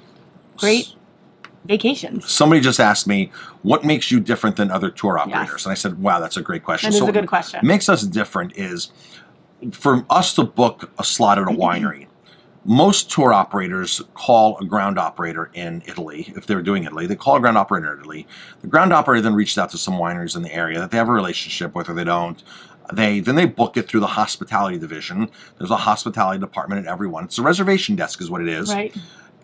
great 0.57 0.95
vacations. 1.64 2.28
somebody 2.31 2.61
just 2.61 2.81
asked 2.81 3.07
me 3.07 3.31
what 3.62 3.85
makes 3.85 4.11
you 4.11 4.19
different 4.19 4.57
than 4.57 4.71
other 4.71 4.90
tour 4.90 5.16
operators 5.19 5.50
Yes. 5.52 5.64
and 5.64 5.71
i 5.71 5.75
said 5.75 6.02
wow 6.02 6.19
that's 6.19 6.37
a 6.37 6.42
great 6.42 6.64
question 6.64 6.90
That 6.90 6.97
is 6.97 7.00
So 7.00 7.09
a 7.09 7.12
good 7.12 7.28
question. 7.28 7.59
what 7.59 7.64
makes 7.64 7.88
us 7.88 8.02
different 8.02 8.57
is 8.57 8.90
for 9.71 10.04
us 10.11 10.35
to 10.35 10.42
book 10.42 10.90
a 10.99 11.04
slot 11.04 11.38
at 11.38 11.45
a 11.45 11.52
winery 11.52 12.09
most 12.64 13.11
tour 13.12 13.33
operators 13.33 14.00
call 14.14 14.59
a 14.59 14.64
ground 14.64 14.99
operator 14.99 15.50
in 15.54 15.83
italy 15.87 16.33
if 16.37 16.47
they're 16.47 16.62
doing 16.62 16.83
italy 16.83 17.07
they 17.07 17.14
call 17.14 17.37
a 17.37 17.40
ground 17.40 17.57
operator 17.57 17.92
in 17.95 18.00
italy 18.00 18.26
the 18.62 18.66
ground 18.66 18.92
operator 18.92 19.21
then 19.23 19.35
reaches 19.35 19.57
out 19.59 19.71
to 19.71 19.78
some 19.78 19.95
wineries 19.95 20.35
in 20.35 20.42
the 20.42 20.52
area 20.52 20.81
that 20.81 20.90
they 20.90 20.97
have 20.97 21.09
a 21.09 21.12
relationship 21.12 21.76
with 21.76 21.88
or 21.88 21.95
they 21.95 22.02
don't 22.04 22.42
they 22.92 23.20
then 23.20 23.34
they 23.34 23.46
book 23.46 23.76
it 23.76 23.88
through 23.88 24.00
the 24.00 24.06
hospitality 24.08 24.78
division. 24.78 25.30
There's 25.58 25.70
a 25.70 25.76
hospitality 25.76 26.40
department 26.40 26.86
at 26.86 26.90
everyone. 26.92 27.24
it's 27.24 27.38
a 27.38 27.42
reservation 27.42 27.96
desk 27.96 28.20
is 28.20 28.30
what 28.30 28.40
it 28.40 28.48
is. 28.48 28.72
Right. 28.72 28.94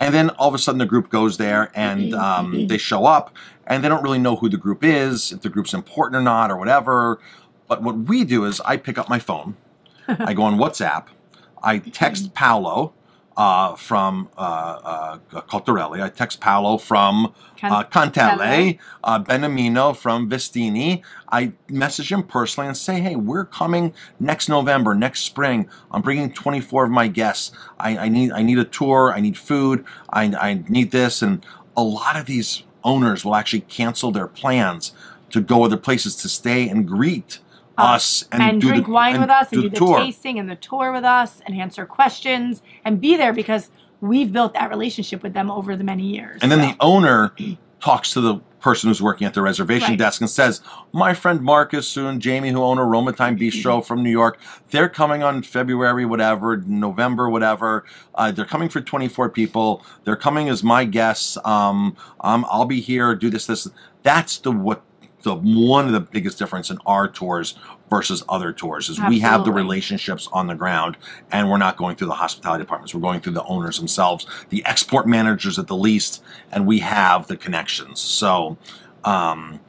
and 0.00 0.14
then 0.14 0.30
all 0.30 0.48
of 0.48 0.54
a 0.54 0.58
sudden 0.58 0.78
the 0.78 0.86
group 0.86 1.10
goes 1.10 1.36
there 1.36 1.70
and 1.74 2.14
um, 2.14 2.66
they 2.68 2.78
show 2.78 3.04
up 3.04 3.34
and 3.66 3.82
they 3.84 3.88
don't 3.88 4.02
really 4.02 4.18
know 4.18 4.36
who 4.36 4.48
the 4.48 4.56
group 4.56 4.82
is, 4.82 5.32
if 5.32 5.42
the 5.42 5.48
group's 5.48 5.74
important 5.74 6.16
or 6.16 6.22
not, 6.22 6.50
or 6.50 6.56
whatever. 6.56 7.20
But 7.66 7.82
what 7.82 7.96
we 7.96 8.24
do 8.24 8.44
is 8.44 8.60
I 8.62 8.76
pick 8.78 8.96
up 8.96 9.08
my 9.08 9.18
phone, 9.18 9.56
I 10.08 10.32
go 10.34 10.42
on 10.42 10.56
WhatsApp, 10.56 11.06
I 11.62 11.78
text 11.78 12.34
Paolo 12.34 12.94
uh, 13.38 13.76
from 13.76 14.28
uh, 14.36 15.20
uh, 15.30 15.40
Cottarelli, 15.42 16.02
I 16.02 16.08
text 16.08 16.40
Paolo 16.40 16.76
from 16.76 17.32
uh, 17.62 17.84
Cantelle, 17.84 18.78
uh, 19.04 19.22
Benamino 19.22 19.96
from 19.96 20.28
Vestini. 20.28 21.02
I 21.30 21.52
message 21.70 22.10
him 22.10 22.24
personally 22.24 22.66
and 22.66 22.76
say, 22.76 23.00
hey, 23.00 23.14
we're 23.14 23.44
coming 23.44 23.94
next 24.18 24.48
November, 24.48 24.92
next 24.92 25.20
spring. 25.20 25.68
I'm 25.92 26.02
bringing 26.02 26.32
24 26.32 26.86
of 26.86 26.90
my 26.90 27.06
guests. 27.06 27.52
I, 27.78 27.96
I 27.96 28.08
need 28.08 28.32
I 28.32 28.42
need 28.42 28.58
a 28.58 28.64
tour. 28.64 29.12
I 29.14 29.20
need 29.20 29.38
food. 29.38 29.84
I, 30.10 30.24
I 30.24 30.64
need 30.68 30.90
this. 30.90 31.22
And 31.22 31.46
a 31.76 31.82
lot 31.82 32.16
of 32.16 32.26
these 32.26 32.64
owners 32.82 33.24
will 33.24 33.36
actually 33.36 33.60
cancel 33.60 34.10
their 34.10 34.26
plans 34.26 34.92
to 35.30 35.40
go 35.40 35.62
other 35.62 35.76
places 35.76 36.16
to 36.16 36.28
stay 36.28 36.68
and 36.68 36.88
greet 36.88 37.38
us 37.78 38.24
and, 38.32 38.42
and, 38.42 38.60
do 38.60 38.68
drink 38.68 38.86
the, 38.86 38.92
wine 38.92 39.20
with 39.20 39.30
us 39.30 39.52
and 39.52 39.62
do 39.62 39.68
the 39.70 39.76
tour. 39.76 39.98
tasting 39.98 40.38
and 40.38 40.48
the 40.50 40.56
tour 40.56 40.92
with 40.92 41.04
us 41.04 41.40
and 41.46 41.54
answer 41.58 41.86
questions 41.86 42.62
and 42.84 43.00
be 43.00 43.16
there 43.16 43.32
because 43.32 43.70
we've 44.00 44.32
built 44.32 44.54
that 44.54 44.70
relationship 44.70 45.22
with 45.22 45.32
them 45.32 45.50
over 45.50 45.76
the 45.76 45.84
many 45.84 46.04
years. 46.04 46.40
And 46.42 46.50
then 46.50 46.60
So- 46.60 46.66
the 46.68 46.76
owner 46.80 47.32
talks 47.80 48.12
to 48.12 48.20
the 48.20 48.40
person 48.60 48.88
who's 48.88 49.00
working 49.00 49.24
at 49.24 49.34
the 49.34 49.42
reservation 49.42 49.90
Right. 49.90 49.98
desk 49.98 50.20
and 50.20 50.28
says, 50.28 50.60
My 50.92 51.14
friend 51.14 51.40
Marcus 51.40 51.96
and 51.96 52.20
Jamie, 52.20 52.50
who 52.50 52.60
own 52.60 52.78
Aroma 52.78 53.12
Thyme 53.12 53.38
Bistro 53.38 53.84
from 53.86 54.02
New 54.02 54.10
York, 54.10 54.38
they're 54.70 54.88
coming 54.88 55.22
on 55.22 55.42
February, 55.42 56.04
whatever, 56.04 56.56
November, 56.56 57.30
whatever. 57.30 57.84
Uh, 58.16 58.32
they're 58.32 58.44
coming 58.44 58.68
for 58.68 58.80
24 58.80 59.30
people. 59.30 59.84
They're 60.04 60.16
coming 60.16 60.48
as 60.48 60.64
my 60.64 60.84
guests. 60.84 61.38
Um, 61.44 61.96
um, 62.20 62.44
I'll 62.50 62.64
be 62.64 62.80
here, 62.80 63.14
do 63.14 63.30
this, 63.30 63.46
this. 63.46 63.68
That's 64.02 64.38
the 64.38 64.50
what 64.50 64.82
the 65.22 65.34
one 65.34 65.86
of 65.86 65.92
the 65.92 66.00
biggest 66.00 66.38
difference 66.38 66.70
in 66.70 66.78
our 66.86 67.08
tours 67.08 67.56
versus 67.90 68.22
other 68.28 68.52
tours 68.52 68.88
is 68.88 69.00
we 69.08 69.18
have 69.20 69.44
the 69.44 69.52
relationships 69.52 70.28
on 70.32 70.46
the 70.46 70.54
ground 70.54 70.96
and 71.32 71.50
we're 71.50 71.56
not 71.58 71.76
going 71.76 71.96
through 71.96 72.06
the 72.06 72.14
hospitality 72.14 72.62
departments. 72.62 72.94
We're 72.94 73.00
going 73.00 73.20
through 73.20 73.32
the 73.32 73.44
owners 73.44 73.78
themselves 73.78 74.26
the 74.50 74.64
export 74.64 75.06
managers 75.08 75.58
at 75.58 75.66
the 75.66 75.76
least 75.76 76.22
and 76.52 76.66
we 76.66 76.78
have 76.80 77.26
the 77.26 77.36
connections. 77.36 78.00
So 78.00 78.56
um, 79.04 79.60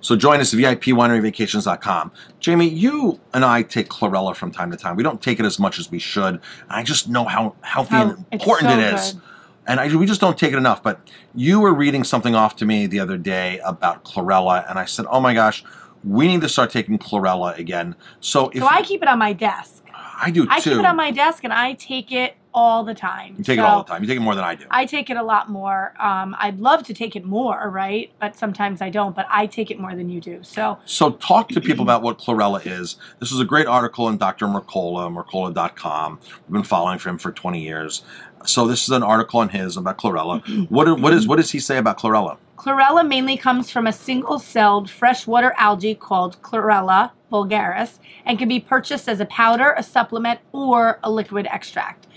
so 0.00 0.16
join 0.16 0.40
us 0.40 0.54
at 0.54 0.60
vipwineryvacations.com 0.60 2.12
jamie 2.40 2.68
you 2.68 3.20
and 3.34 3.44
i 3.44 3.62
take 3.62 3.88
chlorella 3.88 4.34
from 4.34 4.50
time 4.50 4.70
to 4.70 4.76
time. 4.76 4.96
We 4.96 5.02
don't 5.02 5.20
take 5.20 5.40
it 5.40 5.46
as 5.46 5.58
much 5.58 5.78
as 5.78 5.90
we 5.90 5.98
should. 5.98 6.40
I 6.68 6.82
just 6.82 7.08
know 7.08 7.24
how 7.24 7.54
healthy 7.62 7.96
How- 7.96 8.10
and 8.10 8.24
important 8.32 8.70
so 8.70 8.78
it 8.78 8.94
is. 8.94 9.12
good. 9.12 9.22
And 9.68 9.78
I, 9.78 9.94
we 9.94 10.06
just 10.06 10.20
don't 10.20 10.36
take 10.36 10.52
it 10.52 10.56
enough. 10.56 10.82
But 10.82 11.00
you 11.34 11.60
were 11.60 11.72
reading 11.74 12.02
something 12.02 12.34
off 12.34 12.56
to 12.56 12.66
me 12.66 12.86
the 12.86 12.98
other 12.98 13.16
day 13.16 13.60
about 13.64 14.04
chlorella, 14.04 14.68
and 14.68 14.78
I 14.78 14.86
said, 14.86 15.06
"Oh 15.10 15.20
my 15.20 15.34
gosh, 15.34 15.62
we 16.02 16.26
need 16.26 16.40
to 16.40 16.48
start 16.48 16.70
taking 16.70 16.98
chlorella 16.98 17.56
again." 17.56 17.94
So 18.20 18.48
if 18.48 18.58
So 18.58 18.66
I 18.66 18.82
keep 18.82 19.02
it 19.02 19.08
on 19.08 19.18
my 19.18 19.32
desk. 19.32 19.84
I 20.20 20.30
do 20.30 20.46
I 20.50 20.58
too, 20.58 20.70
keep 20.70 20.78
it 20.80 20.84
on 20.84 20.96
my 20.96 21.12
desk 21.12 21.44
and 21.44 21.52
I 21.52 21.74
take 21.74 22.10
it 22.10 22.34
all 22.52 22.82
the 22.82 22.94
time. 22.94 23.36
you 23.38 23.44
take 23.44 23.58
it 23.58 23.62
all 23.62 23.84
the 23.84 23.88
time. 23.88 24.02
You 24.02 24.08
take 24.08 24.16
it 24.16 24.20
more 24.20 24.34
than 24.34 24.42
I 24.42 24.56
do. 24.56 24.64
I 24.70 24.84
take 24.84 25.10
it 25.10 25.16
a 25.16 25.22
lot 25.22 25.48
more. 25.48 25.94
Um, 26.00 26.34
I'd 26.40 26.58
love 26.58 26.82
to 26.86 26.94
take 26.94 27.14
it 27.14 27.24
more, 27.24 27.70
right? 27.70 28.10
But 28.18 28.34
sometimes 28.34 28.82
I 28.82 28.90
don't. 28.90 29.14
But 29.14 29.26
I 29.30 29.46
take 29.46 29.70
it 29.70 29.78
more 29.78 29.94
than 29.94 30.08
you 30.08 30.20
do. 30.20 30.40
So 30.42 30.78
So 30.84 31.12
talk 31.12 31.50
to 31.50 31.60
people 31.60 31.84
about 31.84 32.02
what 32.02 32.18
chlorella 32.18 32.66
is. 32.66 32.96
This 33.20 33.30
is 33.30 33.38
a 33.38 33.44
great 33.44 33.66
article 33.68 34.08
in 34.08 34.16
Dr. 34.16 34.46
Mercola, 34.46 35.08
Mercola.com. 35.14 36.18
We've 36.48 36.52
been 36.52 36.62
following 36.64 36.98
for 36.98 37.10
him 37.10 37.18
for 37.18 37.30
20 37.30 37.62
years. 37.62 38.02
So 38.48 38.66
this 38.66 38.84
is 38.84 38.90
an 38.90 39.02
article 39.02 39.40
on 39.40 39.50
his 39.50 39.76
about 39.76 39.98
chlorella. 39.98 40.42
What 40.70 41.00
what 41.00 41.12
is 41.12 41.28
what 41.28 41.36
does 41.36 41.50
he 41.50 41.60
say 41.60 41.76
about 41.76 41.98
chlorella? 41.98 42.38
Chlorella 42.56 43.06
mainly 43.06 43.36
comes 43.36 43.70
from 43.70 43.86
a 43.86 43.92
single-celled 43.92 44.90
freshwater 44.90 45.54
algae 45.56 45.94
called 45.94 46.42
Chlorella 46.42 47.12
vulgaris 47.30 48.00
and 48.24 48.36
can 48.36 48.48
be 48.48 48.58
purchased 48.58 49.08
as 49.08 49.20
a 49.20 49.26
powder, 49.26 49.74
a 49.76 49.82
supplement, 49.82 50.40
or 50.50 50.98
a 51.04 51.10
liquid 51.10 51.46
extract. 51.46 52.08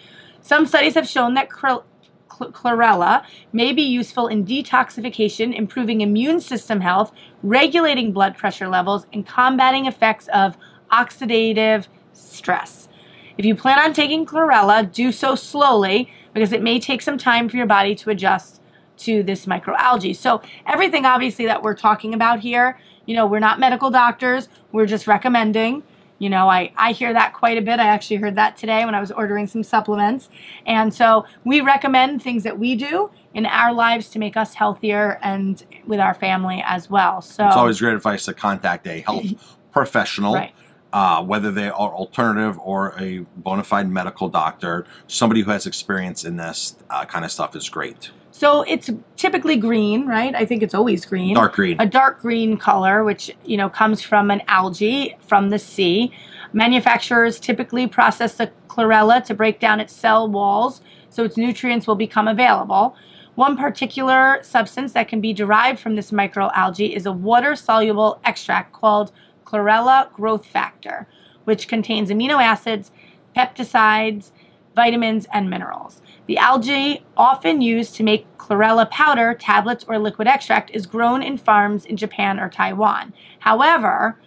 Some 0.42 0.66
studies 0.66 0.96
have 0.96 1.08
shown 1.08 1.36
that 1.36 1.50
chl- 1.50 1.84
chl- 2.28 2.52
chlorella 2.54 3.24
may 3.54 3.72
be 3.72 3.84
useful 3.84 4.28
in 4.28 4.44
detoxification, 4.44 5.56
improving 5.56 6.02
immune 6.02 6.40
system 6.40 6.82
health, 6.82 7.12
regulating 7.44 8.12
blood 8.12 8.36
pressure 8.36 8.68
levels, 8.68 9.06
and 9.14 9.28
combating 9.28 9.86
effects 9.86 10.28
of 10.30 10.58
oxidative 10.92 11.86
stress. 12.14 12.88
If 13.38 13.46
you 13.46 13.56
plan 13.56 13.80
on 13.80 13.94
taking 13.94 14.26
chlorella, 14.26 14.92
do 14.92 15.12
so 15.12 15.36
slowly 15.36 16.12
because 16.34 16.52
it 16.52 16.62
may 16.62 16.80
take 16.80 17.02
some 17.02 17.18
time 17.18 17.50
for 17.50 17.58
your 17.58 17.66
body 17.66 17.96
to 17.96 18.10
adjust 18.10 18.62
to 18.98 19.24
this 19.24 19.46
microalgae. 19.46 20.16
So 20.16 20.42
everything 20.68 21.06
obviously 21.06 21.46
that 21.46 21.64
we're 21.64 21.76
talking 21.76 22.14
about 22.14 22.40
here, 22.40 22.80
you 23.06 23.16
know, 23.16 23.26
we're 23.26 23.40
not 23.40 23.60
medical 23.60 23.90
doctors, 23.90 24.48
we're 24.72 24.86
just 24.86 25.08
recommending. 25.08 25.84
You 26.20 26.30
know, 26.30 26.48
I, 26.48 26.72
I 26.78 26.92
hear 26.92 27.12
that 27.14 27.34
quite 27.34 27.58
a 27.58 27.64
bit. 27.64 27.80
I 27.80 27.88
actually 27.88 28.18
heard 28.18 28.36
that 28.36 28.56
today 28.56 28.86
when 28.86 28.94
I 28.94 29.00
was 29.00 29.12
ordering 29.12 29.48
some 29.48 29.64
supplements. 29.64 30.30
And 30.68 30.94
so 30.94 31.26
we 31.46 31.62
recommend 31.62 32.22
things 32.22 32.44
that 32.44 32.60
we 32.60 32.76
do 32.76 33.10
in 33.34 33.48
our 33.48 33.74
lives 33.74 34.10
to 34.10 34.20
make 34.20 34.38
us 34.38 34.54
healthier 34.54 35.18
and 35.24 35.66
with 35.88 36.00
our 36.00 36.14
family 36.14 36.64
as 36.64 36.92
well. 36.92 37.24
So 37.24 37.48
It's 37.48 37.56
always 37.56 37.80
great 37.80 37.96
advice 37.96 38.26
to 38.26 38.36
contact 38.36 38.86
a 38.86 39.00
health 39.00 39.26
professional. 39.72 40.36
right. 40.36 40.54
Uh, 40.94 41.24
whether 41.24 41.52
they 41.52 41.70
are 41.70 41.94
alternative 41.94 42.60
or 42.60 42.96
a 43.00 43.20
bona 43.38 43.64
fide 43.64 43.90
medical 43.90 44.30
doctor, 44.30 44.86
somebody 45.08 45.42
who 45.42 45.52
has 45.52 45.66
experience 45.66 46.26
in 46.26 46.38
this 46.38 46.76
uh, 46.90 47.06
kind 47.06 47.26
of 47.26 47.32
stuff 47.32 47.56
is 47.56 47.70
great. 47.70 48.12
So 48.32 48.64
it's 48.64 48.90
typically 49.18 49.56
green, 49.56 50.08
right? 50.08 50.34
I 50.34 50.46
think 50.46 50.64
it's 50.64 50.74
always 50.74 51.06
green. 51.06 51.36
Dark 51.36 51.54
green. 51.54 51.80
a 51.80 51.86
dark 51.86 52.22
green 52.22 52.58
color, 52.58 53.04
which 53.04 53.36
you 53.46 53.58
know 53.58 53.70
comes 53.70 54.02
from 54.02 54.32
an 54.32 54.42
algae 54.48 55.16
from 55.28 55.50
the 55.50 55.60
sea. 55.60 56.12
Manufacturers 56.54 57.40
typically 57.40 57.88
process 57.88 58.36
the 58.36 58.52
chlorella 58.68 59.24
to 59.26 59.34
break 59.34 59.60
down 59.60 59.80
its 59.80 59.94
cell 59.94 60.28
walls 60.30 60.82
so 61.10 61.24
its 61.24 61.38
nutrients 61.38 61.88
will 61.88 61.96
become 61.96 62.28
available. 62.28 62.96
One 63.36 63.56
particular 63.58 64.40
substance 64.44 64.94
that 64.94 65.08
can 65.08 65.22
be 65.22 65.34
derived 65.34 65.80
from 65.80 65.96
this 65.96 66.12
microalgae 66.12 66.96
is 66.96 67.06
a 67.06 67.12
water 67.12 67.56
soluble 67.56 68.20
extract 68.24 68.74
called 68.74 69.12
chlorella 69.52 70.12
growth 70.14 70.46
factor. 70.46 71.08
which 71.44 71.68
contains 71.68 72.10
amino 72.10 72.42
acids, 72.42 72.92
peptides, 73.36 74.32
vitamins, 74.76 75.28
and 75.34 75.50
minerals. 75.50 76.02
The 76.28 76.38
algae, 76.38 77.04
often 77.18 77.62
used 77.62 77.96
to 77.96 78.04
make 78.04 78.26
chlorella 78.38 78.90
powder, 78.90 79.34
tablets, 79.34 79.84
or 79.88 79.98
liquid 79.98 80.28
extract, 80.28 80.72
is 80.72 80.86
grown 80.86 81.22
in 81.22 81.38
farms 81.38 81.86
in 81.86 81.98
Japan 81.98 82.40
or 82.40 82.50
Taiwan. 82.50 83.14
However, 83.40 84.18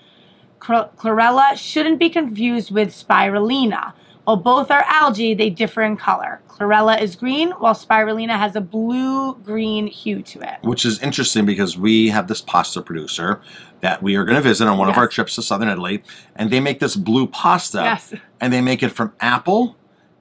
chlorella 0.61 1.57
shouldn't 1.57 1.99
be 1.99 2.11
confused 2.11 2.71
with 2.71 2.88
spirulina. 2.88 3.93
While 4.25 4.37
both 4.38 4.71
are 4.71 4.85
algae, 4.88 5.35
they 5.35 5.50
differ 5.50 5.83
in 5.83 5.97
color. 5.99 6.40
Chlorella 6.49 7.00
is 7.00 7.14
green, 7.14 7.50
while 7.52 7.75
spirulina 7.75 8.38
has 8.38 8.57
a 8.57 8.61
blue-green 8.61 9.87
hue 9.87 10.23
to 10.23 10.40
it. 10.40 10.62
Which 10.62 10.87
is 10.87 10.99
interesting 11.02 11.45
because 11.45 11.76
we 11.76 12.09
have 12.09 12.28
this 12.28 12.40
pasta 12.40 12.81
producer 12.81 13.43
that 13.84 14.02
we 14.02 14.16
are 14.16 14.24
going 14.24 14.34
to 14.36 14.40
visit 14.40 14.66
on 14.66 14.78
one 14.78 14.88
Yes. 14.88 14.94
of 14.96 14.98
our 14.98 15.06
trips 15.06 15.34
to 15.34 15.42
southern 15.42 15.68
Italy, 15.68 16.02
and 16.34 16.50
they 16.50 16.58
make 16.58 16.80
this 16.80 16.96
blue 16.96 17.26
pasta, 17.26 17.82
Yes. 17.82 18.14
and 18.40 18.50
they 18.50 18.62
make 18.62 18.82
it 18.82 18.88
from 18.88 19.12
apple 19.20 19.76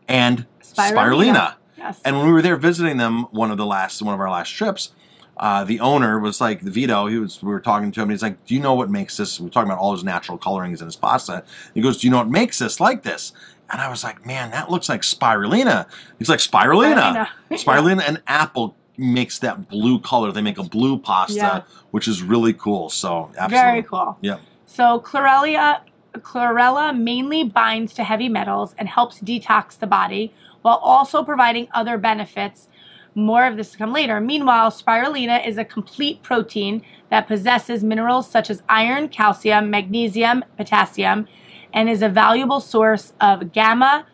and 0.05 0.45
Spirulina. 0.61 0.91
spirulina. 0.93 1.53
Yes. 1.77 2.01
And 2.03 2.17
when 2.17 2.25
we 2.27 2.33
were 2.33 2.41
there 2.41 2.57
visiting 2.57 2.97
them, 2.97 3.23
one 3.31 3.51
of 3.51 3.57
the 3.57 3.65
last, 3.65 4.01
one 4.01 4.13
of 4.13 4.19
our 4.19 4.29
last 4.29 4.49
trips, 4.49 4.91
uh, 5.37 5.63
the 5.63 5.79
owner 5.79 6.19
was 6.19 6.41
like 6.41 6.59
Vito. 6.61 7.07
He 7.07 7.17
was. 7.17 7.41
We 7.41 7.49
were 7.51 7.61
talking 7.61 7.89
to 7.93 8.01
him. 8.01 8.03
And 8.03 8.11
he's 8.11 8.21
like, 8.21 8.45
"Do 8.45 8.53
you 8.53 8.59
know 8.59 8.73
what 8.75 8.89
makes 8.89 9.15
this?" 9.17 9.39
We're 9.39 9.47
talking 9.49 9.69
about 9.71 9.79
all 9.81 9.93
his 9.93 10.03
natural 10.03 10.37
colorings 10.37 10.81
in 10.81 10.85
his 10.87 10.95
pasta. 10.97 11.43
He 11.73 11.79
goes, 11.81 11.99
"Do 11.99 12.07
you 12.07 12.11
know 12.11 12.17
what 12.17 12.29
makes 12.29 12.59
this 12.59 12.79
like 12.81 13.03
this?" 13.03 13.31
And 13.71 13.81
I 13.81 13.89
was 13.89 14.03
like, 14.03 14.25
"Man, 14.25 14.51
that 14.51 14.69
looks 14.69 14.89
like 14.89 15.01
spirulina." 15.01 15.85
He's 16.19 16.27
like, 16.29 16.39
"Spirulina, 16.39 17.27
Spirulina. 17.49 17.59
spirulina, 17.63 18.03
and 18.07 18.21
apple 18.27 18.75
makes 18.97 19.39
that 19.39 19.69
blue 19.69 19.99
color. 19.99 20.31
They 20.31 20.41
make 20.41 20.57
a 20.57 20.63
blue 20.63 20.97
pasta, 20.97 21.35
Yeah. 21.35 21.61
which 21.91 22.07
is 22.07 22.21
really 22.21 22.53
cool." 22.53 22.89
So 22.89 23.29
absolutely, 23.37 23.57
Very 23.57 23.83
cool. 23.83 24.17
Yep. 24.21 24.41
So 24.65 24.99
chlorella, 24.99 25.79
chlorella 26.19 26.95
mainly 26.97 27.43
binds 27.43 27.93
to 27.95 28.03
heavy 28.03 28.29
metals 28.29 28.75
and 28.77 28.87
helps 28.87 29.19
detox 29.19 29.77
the 29.77 29.87
body 29.87 30.33
while 30.61 30.77
also 30.77 31.23
providing 31.23 31.67
other 31.73 31.97
benefits. 31.97 32.67
More 33.15 33.45
of 33.45 33.57
this 33.57 33.71
to 33.73 33.77
come 33.77 33.93
later. 33.93 34.19
Meanwhile, 34.19 34.71
spirulina 34.71 35.45
is 35.45 35.59
a 35.59 35.65
complete 35.65 36.23
protein 36.23 36.81
that 37.09 37.27
possesses 37.27 37.83
minerals 37.83 38.27
such 38.27 38.49
as 38.49 38.63
iron, 38.67 39.07
calcium, 39.07 39.69
magnesium, 39.69 40.43
potassium, 40.57 41.27
and 41.71 41.89
is 41.89 42.01
a 42.01 42.09
valuable 42.09 42.59
source 42.59 43.13
of 43.21 43.51
gamma 43.51 44.05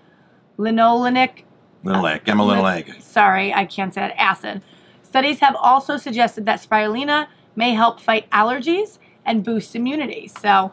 linolenic 0.58 1.44
Little 1.84 2.06
egg, 2.08 2.24
gamma 2.26 2.44
little 2.44 2.64
Lin- 2.64 2.78
egg. 2.90 3.02
Sorry, 3.02 3.54
I 3.54 3.66
can't 3.66 3.94
say 3.94 4.02
that. 4.02 4.16
Acid. 4.20 4.62
Studies 5.04 5.40
have 5.40 5.56
also 5.56 5.98
suggested 5.98 6.46
that 6.46 6.60
spirulina 6.62 7.28
may 7.56 7.74
help 7.74 8.00
fight 8.00 8.30
allergies 8.32 9.00
and 9.26 9.44
boost 9.44 9.76
immunity. 9.76 10.28
So, 10.28 10.72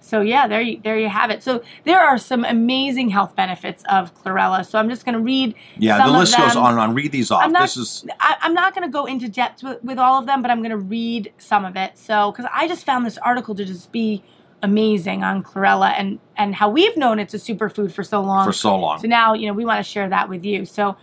so 0.00 0.20
yeah, 0.20 0.46
there 0.46 0.60
you, 0.60 0.80
there 0.82 0.98
you 0.98 1.08
have 1.08 1.30
it. 1.30 1.42
So 1.42 1.62
there 1.84 1.98
are 2.00 2.16
some 2.18 2.44
amazing 2.44 3.10
health 3.10 3.34
benefits 3.36 3.82
of 3.90 4.14
chlorella. 4.14 4.64
So 4.64 4.78
I'm 4.78 4.88
just 4.88 5.04
going 5.04 5.14
to 5.14 5.20
read. 5.20 5.54
Yeah, 5.76 5.98
some 5.98 6.08
the 6.08 6.14
of 6.14 6.20
list 6.20 6.36
goes 6.36 6.56
on 6.56 6.72
and 6.72 6.80
on. 6.80 6.94
Read 6.94 7.12
these 7.12 7.30
off. 7.30 7.42
I'm 7.42 7.52
not- 7.52 7.62
this 7.62 7.76
is 7.76 8.06
I, 8.20 8.36
I'm 8.40 8.54
not 8.54 8.74
going 8.74 8.86
to 8.86 8.92
go 8.92 9.06
into 9.06 9.28
depth 9.28 9.62
with, 9.62 9.82
with 9.82 9.98
all 9.98 10.18
of 10.18 10.26
them, 10.26 10.40
but 10.40 10.50
I'm 10.50 10.60
going 10.60 10.70
to 10.70 10.76
read 10.78 11.32
some 11.38 11.64
of 11.64 11.76
it. 11.76 11.98
So, 11.98 12.30
because 12.32 12.50
I 12.54 12.68
just 12.68 12.86
found 12.86 13.04
this 13.04 13.18
article 13.18 13.54
to 13.54 13.64
just 13.64 13.90
be 13.92 14.22
amazing 14.64 15.22
on 15.22 15.42
chlorella 15.42 15.94
and 15.96 16.18
and 16.36 16.54
how 16.54 16.68
we've 16.68 16.96
known 16.96 17.18
it's 17.18 17.34
a 17.34 17.38
superfood 17.38 17.92
for 17.92 18.02
so 18.02 18.20
long. 18.20 18.46
for 18.46 18.52
so 18.52 18.76
long. 18.76 18.98
So 18.98 19.06
now, 19.06 19.34
you 19.34 19.46
know, 19.46 19.52
we 19.52 19.64
want 19.64 19.84
to 19.84 19.88
share 19.88 20.08
that 20.08 20.28
with 20.28 20.44
you. 20.44 20.64
So 20.64 20.96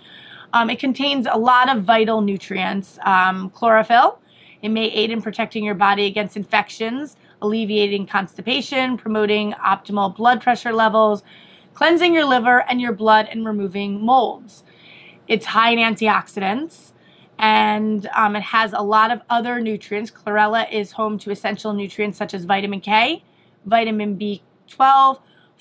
um, 0.53 0.69
it 0.69 0.79
contains 0.79 1.27
a 1.29 1.37
lot 1.37 1.73
of 1.73 1.83
vital 1.83 2.21
nutrients. 2.21 2.99
Um, 3.05 3.49
chlorophyll. 3.51 4.19
It 4.61 4.69
may 4.69 4.85
aid 4.85 5.09
in 5.09 5.21
protecting 5.21 5.63
your 5.63 5.75
body 5.75 6.05
against 6.05 6.35
infections, 6.35 7.15
alleviating 7.41 8.07
constipation, 8.07 8.97
promoting 8.97 9.53
optimal 9.53 10.15
blood 10.15 10.41
pressure 10.41 10.73
levels, 10.73 11.23
cleansing 11.73 12.13
your 12.13 12.25
liver 12.25 12.69
and 12.69 12.81
your 12.81 12.91
blood, 12.91 13.27
and 13.31 13.45
removing 13.45 14.05
molds. 14.05 14.63
It's 15.27 15.45
high 15.45 15.71
in 15.71 15.79
antioxidants 15.79 16.91
and 17.41 18.07
um, 18.15 18.35
it 18.35 18.43
has 18.43 18.71
a 18.71 18.81
lot 18.81 19.11
of 19.11 19.21
other 19.29 19.59
nutrients. 19.59 20.11
Chlorella 20.11 20.71
is 20.71 20.91
home 20.91 21.17
to 21.19 21.31
essential 21.31 21.73
nutrients 21.73 22.17
such 22.17 22.35
as 22.35 22.45
vitamin 22.45 22.81
K, 22.81 23.23
vitamin 23.65 24.17
B12, 24.17 25.19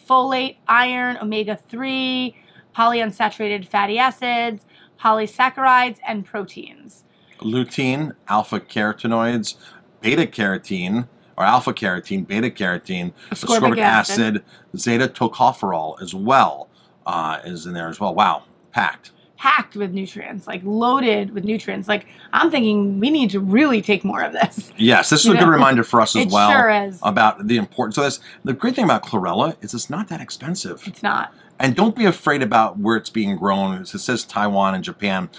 folate, 0.08 0.56
iron, 0.68 1.16
omega 1.18 1.56
3, 1.68 2.36
polyunsaturated 2.76 3.66
fatty 3.68 3.98
acids, 3.98 4.64
polysaccharides, 5.00 5.98
and 6.06 6.24
proteins. 6.24 7.04
lutein, 7.38 8.14
alpha 8.28 8.60
carotenoids, 8.60 9.56
beta 10.00 10.26
carotene, 10.26 11.08
or 11.36 11.44
alpha 11.44 11.72
carotene, 11.72 12.26
beta 12.26 12.50
carotene, 12.50 13.12
Ascorbic 13.30 13.78
acid. 13.78 14.36
acid, 14.36 14.44
zeta 14.76 15.08
tocopherol 15.08 16.00
as 16.02 16.14
well 16.14 16.68
uh, 17.06 17.38
is 17.44 17.64
in 17.66 17.72
there 17.72 17.88
as 17.88 17.98
well. 17.98 18.14
Wow, 18.14 18.44
packed. 18.72 19.10
Packed 19.40 19.74
with 19.74 19.92
nutrients, 19.92 20.46
like 20.46 20.60
loaded 20.64 21.30
with 21.32 21.44
nutrients. 21.44 21.88
Like, 21.88 22.06
I'm 22.30 22.50
thinking 22.50 23.00
we 23.00 23.08
need 23.08 23.30
to 23.30 23.40
really 23.40 23.80
take 23.80 24.04
more 24.04 24.20
of 24.20 24.34
this. 24.34 24.70
Yes, 24.76 25.08
this 25.08 25.20
is 25.20 25.26
You 25.26 25.32
a 25.32 25.38
good 25.38 25.48
reminder 25.48 25.82
for 25.82 26.02
us 26.02 26.14
as 26.14 26.26
it 26.26 26.30
well 26.30 26.50
sure 26.50 26.68
is. 26.68 26.98
about 27.02 27.46
the 27.46 27.56
importance 27.56 27.96
of 27.96 28.04
this. 28.04 28.20
The 28.44 28.52
great 28.52 28.74
thing 28.74 28.84
about 28.84 29.02
chlorella 29.02 29.56
is 29.62 29.72
it's 29.72 29.88
not 29.88 30.08
that 30.08 30.20
expensive. 30.20 30.82
It's 30.86 31.02
not. 31.02 31.32
And 31.58 31.74
don't 31.74 31.96
be 31.96 32.04
afraid 32.04 32.42
about 32.42 32.78
where 32.78 32.98
it's 32.98 33.08
being 33.08 33.38
grown. 33.38 33.80
It 33.80 33.88
says 33.88 34.24
Taiwan 34.24 34.74
and 34.74 34.84
Japan. 34.84 35.30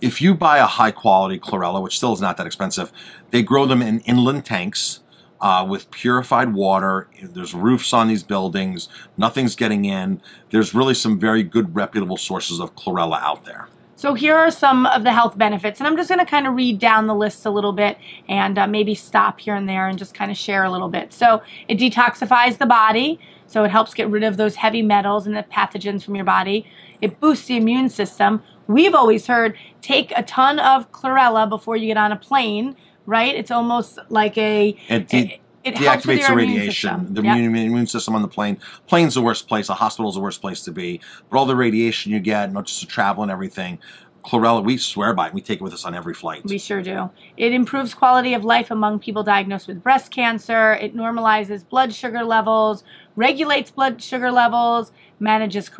If 0.00 0.20
you 0.20 0.34
buy 0.34 0.58
a 0.58 0.66
high 0.66 0.90
quality 0.90 1.38
chlorella, 1.38 1.80
which 1.80 1.96
still 1.98 2.12
is 2.12 2.20
not 2.20 2.36
that 2.38 2.46
expensive, 2.48 2.90
they 3.30 3.44
grow 3.44 3.64
them 3.64 3.80
in 3.80 4.00
inland 4.00 4.44
tanks 4.44 5.02
uh, 5.40 5.66
with 5.68 5.90
purified 5.90 6.54
water. 6.54 7.08
There's 7.22 7.54
roofs 7.54 7.92
on 7.92 8.08
these 8.08 8.22
buildings. 8.22 8.88
Nothing's 9.16 9.56
getting 9.56 9.84
in. 9.84 10.20
There's 10.50 10.74
really 10.74 10.94
some 10.94 11.18
very 11.18 11.42
good, 11.42 11.74
reputable 11.74 12.16
sources 12.16 12.60
of 12.60 12.74
chlorella 12.74 13.20
out 13.20 13.44
there. 13.44 13.68
So 13.98 14.12
here 14.12 14.36
are 14.36 14.50
some 14.50 14.84
of 14.84 15.04
the 15.04 15.12
health 15.12 15.38
benefits, 15.38 15.80
and 15.80 15.86
I'm 15.86 15.96
just 15.96 16.10
going 16.10 16.18
to 16.18 16.26
kind 16.26 16.46
of 16.46 16.54
read 16.54 16.78
down 16.78 17.06
the 17.06 17.14
list 17.14 17.46
a 17.46 17.50
little 17.50 17.72
bit 17.72 17.96
and 18.28 18.58
uh, 18.58 18.66
maybe 18.66 18.94
stop 18.94 19.40
here 19.40 19.54
and 19.54 19.66
there 19.66 19.88
and 19.88 19.98
just 19.98 20.12
kind 20.12 20.30
of 20.30 20.36
share 20.36 20.64
a 20.64 20.70
little 20.70 20.90
bit. 20.90 21.14
So 21.14 21.42
it 21.66 21.78
detoxifies 21.78 22.58
the 22.58 22.66
body, 22.66 23.18
so 23.46 23.64
it 23.64 23.70
helps 23.70 23.94
get 23.94 24.10
rid 24.10 24.22
of 24.22 24.36
those 24.36 24.56
heavy 24.56 24.82
metals 24.82 25.26
and 25.26 25.34
the 25.34 25.44
pathogens 25.44 26.04
from 26.04 26.14
your 26.14 26.26
body. 26.26 26.66
It 27.00 27.20
boosts 27.20 27.46
the 27.46 27.56
immune 27.56 27.88
system. 27.88 28.42
We've 28.66 28.94
always 28.94 29.26
heard 29.26 29.56
take 29.80 30.12
a 30.14 30.22
ton 30.24 30.58
of 30.58 30.92
chlorella 30.92 31.48
before 31.48 31.76
you 31.76 31.86
get 31.86 31.96
on 31.96 32.12
a 32.12 32.16
plane, 32.16 32.76
right? 33.06 33.34
It's 33.34 33.50
almost 33.50 33.98
like 34.10 34.36
a 34.38 34.76
It 34.88 35.12
it, 35.14 35.40
it 35.64 35.74
deactivates 35.74 36.28
the 36.28 36.34
radiation. 36.34 37.12
The 37.14 37.22
Yep. 37.22 37.36
immune, 37.38 37.86
system 37.86 38.14
on 38.14 38.22
the 38.22 38.28
plane. 38.28 38.58
Plane's 38.86 39.14
the 39.14 39.22
worst 39.22 39.48
place. 39.48 39.68
A 39.68 39.74
hospital's 39.74 40.14
the 40.14 40.20
worst 40.20 40.40
place 40.40 40.62
to 40.62 40.72
be. 40.72 41.00
But 41.30 41.38
all 41.38 41.46
the 41.46 41.56
radiation 41.56 42.12
you 42.12 42.20
get, 42.20 42.52
not 42.52 42.66
just 42.66 42.80
the 42.80 42.86
travel 42.86 43.22
and 43.22 43.32
everything. 43.32 43.78
Chlorella, 44.24 44.64
we 44.64 44.76
swear 44.76 45.14
by 45.14 45.28
it. 45.28 45.34
We 45.34 45.40
take 45.40 45.60
it 45.60 45.62
with 45.62 45.72
us 45.72 45.84
on 45.84 45.94
every 45.94 46.14
flight. 46.14 46.44
We 46.44 46.58
sure 46.58 46.82
do. 46.82 47.10
It 47.36 47.52
improves 47.52 47.94
quality 47.94 48.34
of 48.34 48.44
life 48.44 48.72
among 48.72 48.98
people 48.98 49.22
diagnosed 49.22 49.68
with 49.68 49.82
breast 49.82 50.10
cancer. 50.10 50.72
It 50.74 50.96
normalizes 50.96 51.68
blood 51.68 51.94
sugar 51.94 52.24
levels, 52.24 52.82
regulates 53.14 53.70
blood 53.70 54.02
sugar 54.02 54.32
levels, 54.32 54.90
manages 55.20 55.70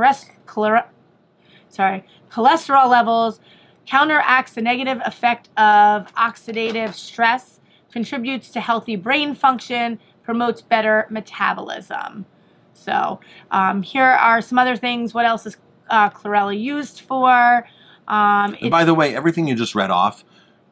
sorry, 1.68 2.04
cholesterol 2.30 2.88
levels, 2.88 3.40
counteracts 3.86 4.52
the 4.54 4.62
negative 4.62 5.00
effect 5.04 5.48
of 5.56 6.12
oxidative 6.14 6.94
stress, 6.94 7.60
contributes 7.92 8.50
to 8.50 8.60
healthy 8.60 8.96
brain 8.96 9.34
function, 9.34 9.98
promotes 10.22 10.60
better 10.60 11.06
metabolism. 11.10 12.26
So 12.74 13.20
um, 13.50 13.82
here 13.82 14.04
are 14.04 14.40
some 14.40 14.58
other 14.58 14.76
things. 14.76 15.14
What 15.14 15.24
else 15.24 15.46
is 15.46 15.56
uh, 15.88 16.10
chlorella 16.10 16.58
used 16.58 17.00
for? 17.00 17.66
Um, 18.08 18.56
And 18.60 18.70
by 18.70 18.84
the 18.84 18.94
way, 18.94 19.14
everything 19.14 19.48
you 19.48 19.54
just 19.54 19.74
read 19.74 19.90
off 19.90 20.24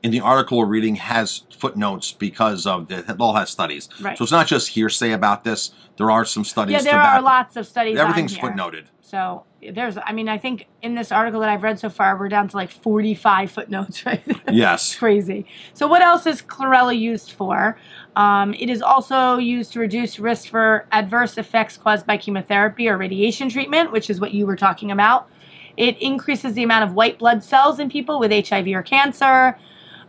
in 0.02 0.10
the 0.10 0.20
article 0.20 0.58
we're 0.58 0.66
reading 0.66 0.96
has 0.96 1.44
footnotes 1.56 2.12
because 2.12 2.66
of 2.66 2.88
the, 2.88 2.98
it 2.98 3.16
all 3.18 3.34
has 3.34 3.48
studies. 3.48 3.88
Right. 4.00 4.18
So 4.18 4.24
it's 4.24 4.32
not 4.32 4.46
just 4.46 4.68
hearsay 4.68 5.12
about 5.12 5.44
this. 5.44 5.72
There 5.96 6.10
are 6.10 6.24
some 6.24 6.44
studies 6.44 6.74
yeah, 6.74 6.82
there 6.82 7.00
are 7.00 7.22
lots 7.22 7.56
of 7.56 7.66
studies. 7.66 7.96
Everything's 7.96 8.36
footnoted. 8.36 8.84
So 9.06 9.44
there's, 9.60 9.98
I 10.02 10.12
mean, 10.12 10.30
I 10.30 10.38
think 10.38 10.66
in 10.80 10.94
this 10.94 11.12
article 11.12 11.40
that 11.40 11.50
I've 11.50 11.62
read 11.62 11.78
so 11.78 11.90
far, 11.90 12.18
we're 12.18 12.30
down 12.30 12.48
to 12.48 12.56
like 12.56 12.70
45 12.70 13.50
footnotes, 13.50 14.06
right? 14.06 14.22
Yes. 14.50 14.94
crazy. 14.96 15.44
So 15.74 15.86
what 15.86 16.00
else 16.00 16.24
is 16.26 16.40
chlorella 16.40 16.98
used 16.98 17.32
for? 17.32 17.78
Um, 18.16 18.54
it 18.54 18.70
is 18.70 18.80
also 18.80 19.36
used 19.36 19.74
to 19.74 19.80
reduce 19.80 20.18
risk 20.18 20.48
for 20.48 20.86
adverse 20.90 21.36
effects 21.36 21.76
caused 21.76 22.06
by 22.06 22.16
chemotherapy 22.16 22.88
or 22.88 22.96
radiation 22.96 23.50
treatment, 23.50 23.92
which 23.92 24.08
is 24.08 24.22
what 24.22 24.32
you 24.32 24.46
were 24.46 24.56
talking 24.56 24.90
about. 24.90 25.28
It 25.76 26.00
increases 26.00 26.54
the 26.54 26.62
amount 26.62 26.84
of 26.84 26.94
white 26.94 27.18
blood 27.18 27.44
cells 27.44 27.78
in 27.78 27.90
people 27.90 28.18
with 28.18 28.32
HIV 28.32 28.68
or 28.68 28.82
cancer. 28.82 29.58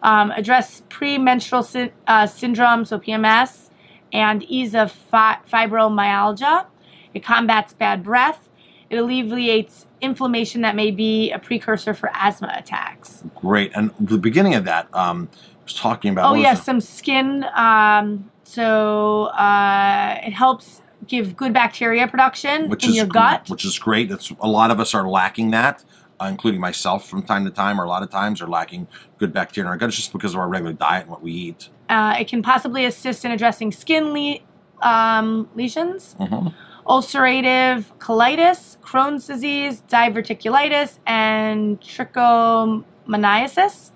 Um, 0.03 0.31
address 0.31 0.83
premenstrual 0.87 1.63
sy- 1.63 1.91
uh, 2.07 2.27
syndrome, 2.27 2.85
so 2.85 2.97
PMS, 2.99 3.71
and 4.13 4.41
ease 4.43 4.73
of 4.73 4.89
fi- 4.93 5.39
fibromyalgia. 5.51 6.67
It 7.13 7.23
combats 7.25 7.73
bad 7.73 8.01
breath. 8.01 8.49
It 8.89 8.97
alleviates 8.97 9.85
inflammation 10.01 10.61
that 10.61 10.75
may 10.75 10.91
be 10.91 11.31
a 11.31 11.39
precursor 11.39 11.93
for 11.93 12.09
asthma 12.13 12.53
attacks. 12.55 13.23
Great. 13.35 13.71
And 13.75 13.91
the 13.99 14.17
beginning 14.17 14.53
of 14.55 14.65
that 14.65 14.87
um, 14.93 15.29
was 15.63 15.73
talking 15.73 16.11
about. 16.11 16.31
Oh 16.31 16.35
yes, 16.35 16.59
it? 16.59 16.63
some 16.63 16.79
skin. 16.81 17.45
Um, 17.55 18.29
so 18.43 19.25
uh, 19.25 20.19
it 20.23 20.31
helps 20.33 20.81
give 21.07 21.35
good 21.35 21.53
bacteria 21.53 22.07
production 22.07 22.67
which 22.69 22.83
in 22.83 22.91
is 22.91 22.95
your 22.95 23.05
gut. 23.05 23.49
which 23.49 23.65
is 23.65 23.77
great. 23.77 24.09
It's 24.11 24.31
a 24.39 24.47
lot 24.47 24.71
of 24.71 24.79
us 24.79 24.93
are 24.93 25.07
lacking 25.07 25.51
that, 25.51 25.83
uh, 26.19 26.25
including 26.25 26.59
myself 26.61 27.07
from 27.07 27.21
time 27.23 27.43
to 27.45 27.51
time, 27.51 27.79
or 27.79 27.83
a 27.83 27.87
lot 27.89 28.01
of 28.03 28.09
times 28.09 28.41
are 28.41 28.47
lacking 28.47 28.87
good 29.17 29.33
bacteria 29.33 29.67
in 29.67 29.71
our 29.71 29.77
gut. 29.77 29.89
It's 29.89 29.97
just 29.97 30.13
because 30.13 30.33
of 30.33 30.39
our 30.39 30.47
regular 30.47 30.73
diet 30.73 31.03
and 31.03 31.11
what 31.11 31.21
we 31.21 31.31
eat. 31.31 31.69
Uh, 31.89 32.15
it 32.19 32.27
can 32.27 32.41
possibly 32.41 32.85
assist 32.85 33.25
in 33.25 33.31
addressing 33.31 33.71
skin 33.71 34.13
le- 34.13 34.39
um, 34.87 35.47
lesions, 35.55 36.15
Mhm. 36.19 36.53
Ulcerative 36.85 37.85
colitis, 37.99 38.77
Crohn's 38.79 39.27
disease, 39.27 39.83
diverticulitis, 39.89 40.99
and 41.05 41.81
trichomoniasis. 41.81 43.91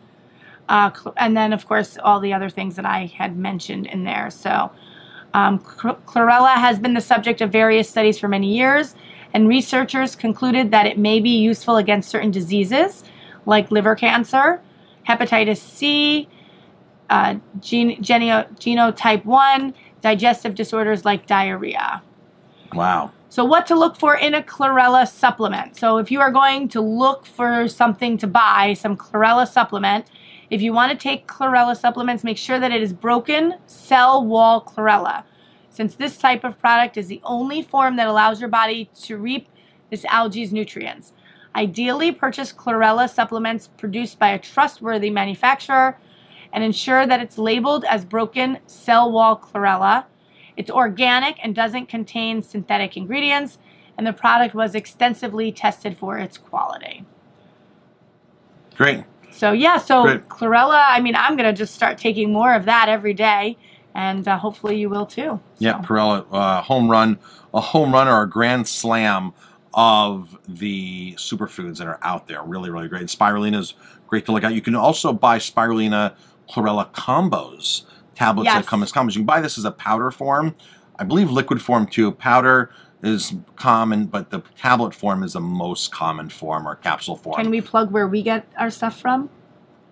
Uh, 0.68 0.92
and 1.18 1.38
then, 1.38 1.54
of 1.54 1.66
course, 1.68 1.98
all 2.04 2.20
the 2.20 2.34
other 2.34 2.50
things 2.50 2.76
that 2.76 2.86
I 2.86 3.06
had 3.06 3.38
mentioned 3.38 3.88
in 3.88 4.04
there. 4.04 4.30
So, 4.30 4.72
um, 5.34 5.60
chlorella 5.60 6.56
has 6.56 6.80
been 6.80 6.96
the 6.96 7.02
subject 7.02 7.42
of 7.42 7.52
various 7.52 7.90
studies 7.90 8.18
for 8.18 8.28
many 8.28 8.56
years, 8.56 8.96
and 9.34 9.48
researchers 9.48 10.16
concluded 10.16 10.72
that 10.72 10.88
it 10.88 10.98
may 10.98 11.20
be 11.20 11.38
useful 11.38 11.78
against 11.78 12.10
certain 12.10 12.32
diseases 12.32 13.04
like 13.46 13.70
liver 13.72 13.96
cancer, 13.96 14.62
hepatitis 15.08 15.58
C, 15.58 16.28
uh, 17.10 17.36
gen- 17.60 18.02
genio- 18.02 18.48
genotype 18.56 19.26
1, 19.26 19.74
digestive 20.02 20.56
disorders 20.56 21.06
like 21.06 21.28
diarrhea. 21.28 22.02
Wow. 22.74 23.12
So, 23.30 23.46
what 23.46 23.68
to 23.68 23.76
look 23.76 23.96
for 23.96 24.16
in 24.16 24.34
a 24.34 24.42
chlorella 24.42 25.08
supplement? 25.08 25.78
So, 25.78 25.98
if 25.98 26.10
you 26.12 26.20
are 26.20 26.32
going 26.32 26.68
to 26.70 26.82
look 26.82 27.26
for 27.26 27.68
something 27.68 28.18
to 28.18 28.28
buy, 28.28 28.74
some 28.74 28.98
chlorella 28.98 29.48
supplement, 29.48 30.08
if 30.50 30.62
you 30.62 30.74
want 30.74 30.92
to 30.92 30.98
take 30.98 31.28
chlorella 31.28 31.78
supplements, 31.78 32.24
make 32.24 32.38
sure 32.38 32.60
that 32.60 32.72
it 32.72 32.82
is 32.82 32.92
broken 32.92 33.56
cell 33.68 34.26
wall 34.26 34.62
chlorella. 34.62 35.24
Since 35.70 35.96
this 35.96 36.18
type 36.18 36.44
of 36.44 36.60
product 36.60 36.98
is 36.98 37.08
the 37.08 37.22
only 37.24 37.62
form 37.62 37.96
that 37.98 38.08
allows 38.08 38.40
your 38.40 38.50
body 38.50 38.90
to 39.04 39.16
reap 39.16 39.48
this 39.92 40.06
algae's 40.06 40.52
nutrients. 40.52 41.14
Ideally, 41.56 42.12
purchase 42.12 42.52
chlorella 42.52 43.10
supplements 43.10 43.68
produced 43.68 44.18
by 44.20 44.30
a 44.30 44.40
trustworthy 44.40 45.10
manufacturer 45.10 46.00
and 46.52 46.64
ensure 46.64 47.06
that 47.06 47.20
it's 47.20 47.38
labeled 47.38 47.86
as 47.86 48.06
broken 48.06 48.60
cell 48.66 49.12
wall 49.12 49.38
chlorella. 49.38 50.06
It's 50.60 50.70
organic 50.70 51.38
and 51.42 51.56
doesn't 51.56 51.86
contain 51.86 52.44
synthetic 52.44 52.98
ingredients, 52.98 53.60
and 53.98 54.06
the 54.06 54.12
product 54.12 54.54
was 54.54 54.76
extensively 54.76 55.54
tested 55.54 55.98
for 55.98 56.18
its 56.18 56.38
quality. 56.38 57.06
Great. 58.76 59.06
So, 59.32 59.54
yeah, 59.54 59.78
so 59.78 60.04
Great. 60.04 60.28
chlorella, 60.28 60.84
I 60.90 61.00
mean, 61.00 61.16
I'm 61.16 61.38
going 61.38 61.48
to 61.48 61.58
just 61.58 61.74
start 61.74 61.98
taking 61.98 62.34
more 62.34 62.54
of 62.54 62.66
that 62.66 62.90
every 62.90 63.14
day, 63.14 63.58
and 63.96 64.28
uh, 64.28 64.38
hopefully 64.38 64.78
you 64.78 64.90
will 64.90 65.06
too. 65.06 65.40
Yeah, 65.60 65.80
So, 65.80 65.88
Perella, 65.88 66.26
uh, 66.30 66.62
home 66.62 66.92
run, 66.92 67.20
a 67.54 67.62
home 67.62 67.94
run 67.94 68.10
or 68.10 68.24
a 68.24 68.30
grand 68.30 68.68
slam 68.68 69.32
of 69.74 70.38
the 70.46 71.14
superfoods 71.14 71.78
that 71.78 71.88
are 71.88 72.00
out 72.02 72.28
there. 72.28 72.44
Really, 72.44 72.70
really 72.70 72.90
great. 72.90 73.08
Spirulina 73.08 73.60
is 73.60 73.76
great 74.08 74.26
to 74.26 74.34
look 74.34 74.44
at. 74.44 74.54
You 74.54 74.62
can 74.62 74.76
also 74.76 75.14
buy 75.14 75.38
spirulina 75.38 76.16
chlorella 76.50 76.92
combos, 76.92 77.84
tablets 78.20 78.50
that 78.50 78.68
come 78.68 78.84
as 78.84 78.92
combos. 78.92 79.16
You 79.16 79.22
can 79.22 79.26
buy 79.26 79.40
this 79.40 79.58
as 79.58 79.66
a 79.66 79.72
powder 79.72 80.12
form. 80.12 80.56
I 80.98 81.06
believe 81.06 81.32
liquid 81.32 81.62
form 81.62 81.88
too. 81.88 82.12
Powder 82.12 82.70
is 83.02 83.34
common, 83.56 84.08
but 84.08 84.30
the 84.30 84.42
tablet 84.58 84.94
form 84.94 85.24
is 85.24 85.34
the 85.34 85.40
most 85.40 85.92
common 85.94 86.30
form 86.30 86.68
or 86.68 86.76
capsule 86.76 87.16
form. 87.16 87.42
Can 87.42 87.50
we 87.50 87.62
plug 87.62 87.92
where 87.92 88.08
we 88.08 88.22
get 88.22 88.46
our 88.58 88.70
stuff 88.70 89.00
from? 89.00 89.30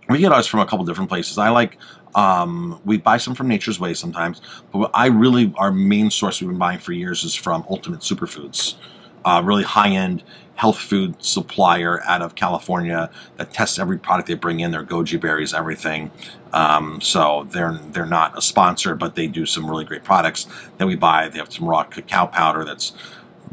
We 0.10 0.20
get 0.20 0.34
ours 0.34 0.46
from 0.46 0.60
a 0.60 0.66
couple 0.66 0.86
different 0.86 1.10
places. 1.10 1.38
I 1.38 1.50
like 1.50 1.78
um, 2.16 2.82
we 2.84 2.98
buy 2.98 3.18
some 3.18 3.34
from 3.34 3.48
Nature's 3.48 3.80
Way 3.80 3.94
sometimes, 3.94 4.42
but 4.72 4.80
what 4.80 4.92
I 4.94 5.08
really 5.08 5.54
our 5.58 5.72
main 5.72 6.12
source 6.12 6.42
we've 6.42 6.50
been 6.50 6.58
buying 6.58 6.80
for 6.80 6.92
years 6.92 7.24
is 7.24 7.34
from 7.34 7.66
Ultimate 7.70 8.02
Superfoods, 8.02 8.76
uh, 9.25 9.41
really 9.43 9.63
high 9.63 9.89
end 9.89 10.23
health 10.56 10.80
food 10.80 11.15
supplier 11.23 12.01
out 12.06 12.21
of 12.23 12.34
California 12.34 13.12
that 13.38 13.53
tests 13.53 13.77
every 13.77 13.97
product 13.97 14.27
they 14.27 14.34
bring 14.34 14.60
in. 14.60 14.71
Their 14.71 14.84
goji 14.84 15.21
berries, 15.21 15.53
everything. 15.53 16.12
Um, 16.51 16.99
so 17.01 17.47
they're 17.51 17.80
they're 17.91 18.06
not 18.08 18.38
a 18.38 18.41
sponsor, 18.41 18.95
but 18.95 19.15
they 19.15 19.27
do 19.27 19.45
some 19.45 19.69
really 19.69 19.86
great 19.86 20.03
products 20.03 20.47
that 20.77 20.88
we 20.88 20.95
buy. 20.95 21.30
They 21.30 21.38
have 21.39 21.53
some 21.53 21.67
raw 21.67 21.84
cacao 21.84 22.25
powder 22.27 22.65
that's 22.65 22.93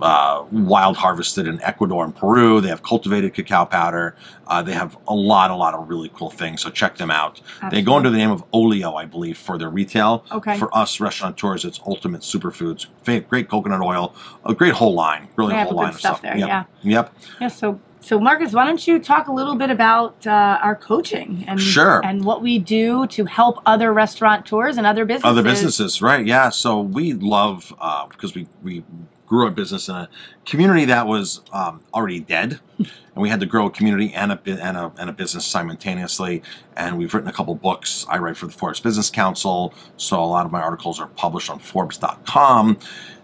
uh, 0.01 0.45
wild 0.51 0.97
harvested 0.97 1.47
in 1.47 1.61
Ecuador 1.63 2.05
and 2.05 2.15
Peru. 2.15 2.61
They 2.61 2.69
have 2.69 2.83
cultivated 2.83 3.35
cacao 3.35 3.65
powder. 3.65 4.17
Uh, 4.47 4.63
they 4.63 4.73
have 4.73 4.97
a 5.09 5.15
lot, 5.15 5.51
a 5.51 5.55
lot 5.57 5.75
of 5.75 5.89
really 5.89 6.11
cool 6.15 6.31
things. 6.31 6.63
So 6.63 6.71
check 6.71 6.97
them 6.97 7.11
out. 7.11 7.41
They 7.71 7.81
go 7.83 7.95
under 7.97 8.11
the 8.11 8.19
name 8.19 8.31
of 8.31 8.49
Ojio, 8.53 8.95
I 8.95 9.05
believe, 9.07 9.39
for 9.39 9.57
their 9.59 9.71
retail. 9.71 10.25
Okay. 10.33 10.59
For 10.59 10.75
us 10.77 11.01
restaurateurs, 11.01 11.65
it's 11.65 11.81
Ultimate 11.87 12.21
Superfoods. 12.23 12.87
Great 13.29 13.49
coconut 13.49 13.81
oil, 13.81 14.15
a 14.45 14.55
great 14.55 14.75
whole 14.75 14.95
line, 14.95 15.29
really 15.37 15.55
They 15.55 15.63
whole 15.63 15.73
line 15.75 15.91
of 15.91 15.99
stuff 15.99 16.19
stuff. 16.19 16.23
there, 16.23 16.37
Yep. 16.37 16.49
yeah. 16.49 16.65
Yep. 16.83 17.15
Yeah, 17.41 17.49
so 17.49 17.81
so 18.05 18.21
Marcus, 18.21 18.53
why 18.53 18.67
don't 18.67 18.87
you 18.87 18.99
talk 18.99 19.29
a 19.29 19.33
little 19.33 19.55
bit 19.55 19.71
about 19.71 20.27
uh, 20.27 20.59
our 20.63 20.77
coaching 20.77 21.43
and 21.49 21.59
Sure. 21.59 22.05
and 22.05 22.23
what 22.23 22.43
we 22.43 22.59
do 22.59 23.07
to 23.07 23.25
help 23.25 23.63
other 23.65 23.95
restaurateurs 23.95 24.77
and 24.77 24.87
other 24.87 25.07
businesses? 25.07 25.31
Other 25.31 25.43
businesses, 25.43 26.03
right? 26.03 26.27
Yeah. 26.27 26.51
So 26.51 26.81
we 26.81 27.15
love 27.15 27.73
uh, 27.81 28.07
because 28.07 28.35
we 28.35 28.47
we 28.63 28.85
grew 29.27 29.47
a 29.47 29.51
business 29.51 29.89
in 29.89 29.95
a 29.95 30.09
community 30.45 30.85
that 30.85 31.07
was 31.07 31.41
um, 31.51 31.81
already 31.95 32.21
dead, 32.21 32.61
and 32.79 32.89
we 33.17 33.31
had 33.31 33.41
to 33.41 33.47
grow 33.47 33.67
a 33.67 33.71
community 33.71 34.13
and 34.13 34.33
a, 34.33 34.41
and 34.47 34.77
a 34.77 34.93
and 34.99 35.09
a 35.09 35.13
business 35.15 35.47
simultaneously. 35.47 36.43
And 36.77 36.99
we've 36.99 37.15
written 37.15 37.31
a 37.31 37.33
couple 37.33 37.55
books. 37.55 38.05
I 38.11 38.19
write 38.19 38.37
for 38.37 38.45
the 38.47 38.53
Forbes 38.53 38.81
Business 38.81 39.09
Council, 39.09 39.73
so 39.97 40.23
a 40.23 40.27
lot 40.27 40.45
of 40.45 40.53
my 40.53 40.61
articles 40.61 41.01
are 41.01 41.07
published 41.09 41.49
on 41.49 41.59
Forbes.com. 41.59 42.77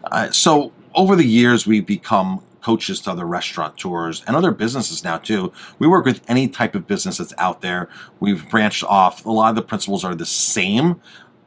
Uh, 0.04 0.30
so 0.30 0.72
over 0.94 1.16
the 1.16 1.26
years, 1.26 1.66
we've 1.66 1.86
become 1.86 2.42
coaches 2.60 3.00
to 3.02 3.10
other 3.10 3.26
restaurateurs 3.26 4.22
and 4.26 4.36
other 4.36 4.50
businesses 4.50 5.02
now 5.04 5.18
too. 5.18 5.52
We 5.78 5.86
work 5.88 6.04
with 6.04 6.20
any 6.28 6.48
type 6.48 6.74
of 6.74 6.86
business 6.86 7.18
that's 7.18 7.34
out 7.38 7.60
there. 7.62 7.88
We've 8.20 8.48
branched 8.50 8.84
off. 8.84 9.24
A 9.24 9.30
lot 9.30 9.50
of 9.50 9.56
the 9.56 9.62
principles 9.62 10.04
are 10.04 10.14
the 10.14 10.26
same 10.26 11.00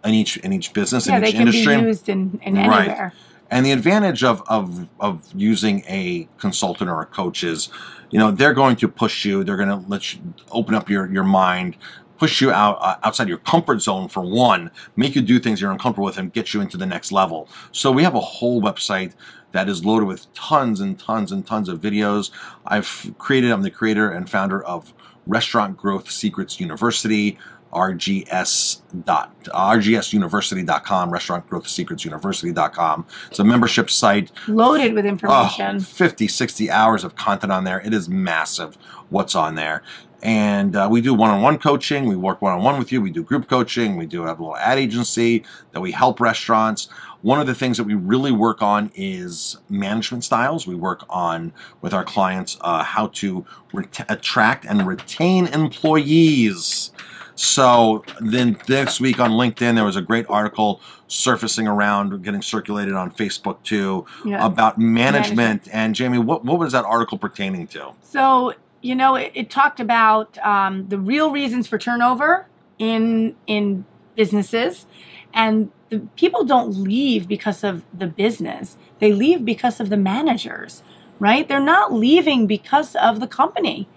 in 0.04 0.14
each 0.14 0.38
in 0.38 0.52
each 0.54 0.74
business 0.74 1.08
Yeah, 1.08 1.16
in 1.18 1.22
they 1.22 1.30
each 1.30 1.34
can 1.36 1.42
industry. 1.48 1.78
be 1.78 1.82
used 1.84 2.10
in, 2.10 2.40
in 2.44 2.56
Right. 2.56 2.90
anywhere. 2.90 3.14
And 3.50 3.66
the 3.66 3.72
advantage 3.72 4.24
of, 4.24 4.42
of 4.48 4.88
of 5.00 5.30
using 5.36 5.84
a 5.88 6.28
consultant 6.40 6.90
or 6.90 7.02
a 7.02 7.06
coach 7.06 7.44
is, 7.44 7.70
you 8.10 8.18
know, 8.18 8.32
they're 8.32 8.54
going 8.54 8.76
to 8.78 8.88
push 8.88 9.26
you. 9.26 9.44
They're 9.44 9.58
going 9.58 9.70
to 9.70 9.84
let 9.88 10.14
you 10.14 10.34
open 10.52 10.74
up 10.74 10.90
your 10.90 11.12
your 11.12 11.24
mind, 11.24 11.78
push 12.18 12.42
you 12.42 12.52
out 12.52 12.80
uh, 12.82 12.96
outside 13.04 13.28
your 13.28 13.38
comfort 13.38 13.80
zone 13.82 14.08
for 14.08 14.22
one, 14.22 14.72
make 14.96 15.16
you 15.16 15.22
do 15.22 15.40
things 15.40 15.62
you're 15.62 15.72
uncomfortable 15.72 16.06
with, 16.06 16.18
and 16.18 16.34
get 16.34 16.54
you 16.54 16.62
into 16.62 16.78
the 16.78 16.88
next 16.88 17.12
level. 17.12 17.48
So 17.72 17.92
we 17.92 18.02
have 18.04 18.16
a 18.16 18.20
whole 18.20 18.60
website 18.60 19.14
that 19.54 19.70
is 19.70 19.86
loaded 19.86 20.06
with 20.06 20.32
tons 20.34 20.82
and 20.82 21.00
tons 21.00 21.32
and 21.32 21.48
tons 21.48 21.70
of 21.70 21.80
videos. 21.80 22.30
I've 22.66 23.16
created. 23.18 23.52
I'm 23.52 23.62
the 23.62 23.72
creator 23.72 24.12
and 24.12 24.30
founder 24.30 24.62
of 24.64 24.94
Restaurant 25.26 25.78
Growth 25.78 26.12
Secrets 26.12 26.60
University. 26.60 27.38
RGS 27.74 28.82
dot 29.06 29.34
rgsuniversity.com 29.46 31.10
restaurant 31.12 31.48
growth 31.50 31.68
secrets 31.68 32.06
university.com 32.06 33.06
it's 33.30 33.40
a 33.40 33.44
membership 33.44 33.90
site 33.90 34.32
Loaded 34.48 34.94
with 34.94 35.06
Oh, 35.06 35.10
information. 35.10 35.80
50, 35.80 36.28
60 36.28 36.70
hours 36.72 37.04
of 37.04 37.16
content 37.16 37.52
on 37.52 37.64
there. 37.64 37.80
It 37.82 37.94
is 37.94 38.08
massive 38.08 38.76
what's 39.10 39.36
on 39.36 39.56
there. 39.56 39.84
And 40.22 40.76
uh, 40.78 40.88
we 40.90 41.02
do 41.02 41.14
one 41.14 41.30
on 41.32 41.42
one 41.42 41.58
coaching. 41.60 42.06
We 42.06 42.16
work 42.16 42.42
one 42.42 42.54
on 42.54 42.64
one 42.64 42.80
with 42.80 42.94
you. 42.94 43.02
We 43.02 43.12
do 43.12 43.24
group 43.24 43.50
coaching. 43.50 43.98
We 43.98 44.06
do 44.06 44.24
have 44.24 44.40
a 44.40 44.44
little 44.44 44.56
ad 44.58 44.78
agency 44.80 45.44
that 45.72 45.82
we 45.82 45.92
help 45.92 46.22
restaurants. 46.22 46.88
One 47.22 47.42
of 47.42 47.48
the 47.48 47.54
things 47.56 47.76
that 47.78 47.84
we 47.84 47.94
really 47.96 48.32
work 48.32 48.62
on 48.62 48.90
is 48.96 49.58
management 49.70 50.24
styles. 50.24 50.66
We 50.66 50.76
work 50.76 51.04
on 51.10 51.52
with 51.82 51.94
our 51.94 52.06
clients 52.06 52.58
uh, 52.62 52.84
how 52.84 53.08
to 53.08 53.46
ret- 53.74 54.06
attract 54.10 54.64
and 54.66 54.88
retain 54.88 55.48
employees. 55.48 56.92
So 57.36 58.04
then 58.20 58.58
this 58.68 59.00
week 59.00 59.20
on 59.20 59.32
LinkedIn, 59.32 59.76
there 59.76 59.84
was 59.84 59.96
a 59.96 60.02
great 60.02 60.26
article 60.30 60.82
surfacing 61.08 61.68
around, 61.68 62.24
getting 62.24 62.42
circulated 62.42 62.94
on 62.94 63.12
Facebook 63.12 63.62
too, 63.64 64.06
Yeah. 64.26 64.46
about 64.46 64.78
management. 64.78 65.68
And 65.72 65.96
Jamie, 65.96 66.20
what, 66.20 66.46
what 66.46 66.60
was 66.60 66.74
that 66.74 66.86
article 66.86 67.18
pertaining 67.18 67.68
to? 67.68 67.94
So 68.02 68.54
you 68.84 68.96
know, 68.96 69.16
it, 69.16 69.32
it 69.34 69.50
talked 69.50 69.80
about 69.80 70.38
um, 70.46 70.90
the 70.90 71.00
real 71.00 71.32
reasons 71.32 71.68
for 71.68 71.78
turnover 71.80 72.48
in 72.78 73.36
in 73.48 73.86
businesses, 74.16 74.86
and 75.34 75.72
the 75.90 76.00
people 76.18 76.44
don't 76.44 76.76
leave 76.76 77.28
because 77.28 77.64
of 77.64 77.84
the 77.98 78.08
business; 78.08 78.78
they 79.00 79.14
leave 79.14 79.46
because 79.46 79.80
of 79.80 79.90
the 79.90 79.98
managers. 79.98 80.84
Right? 81.18 81.48
They're 81.48 81.62
not 81.62 81.94
leaving 81.94 82.46
because 82.46 82.96
of 82.96 83.22
the 83.22 83.28
company. 83.28 83.88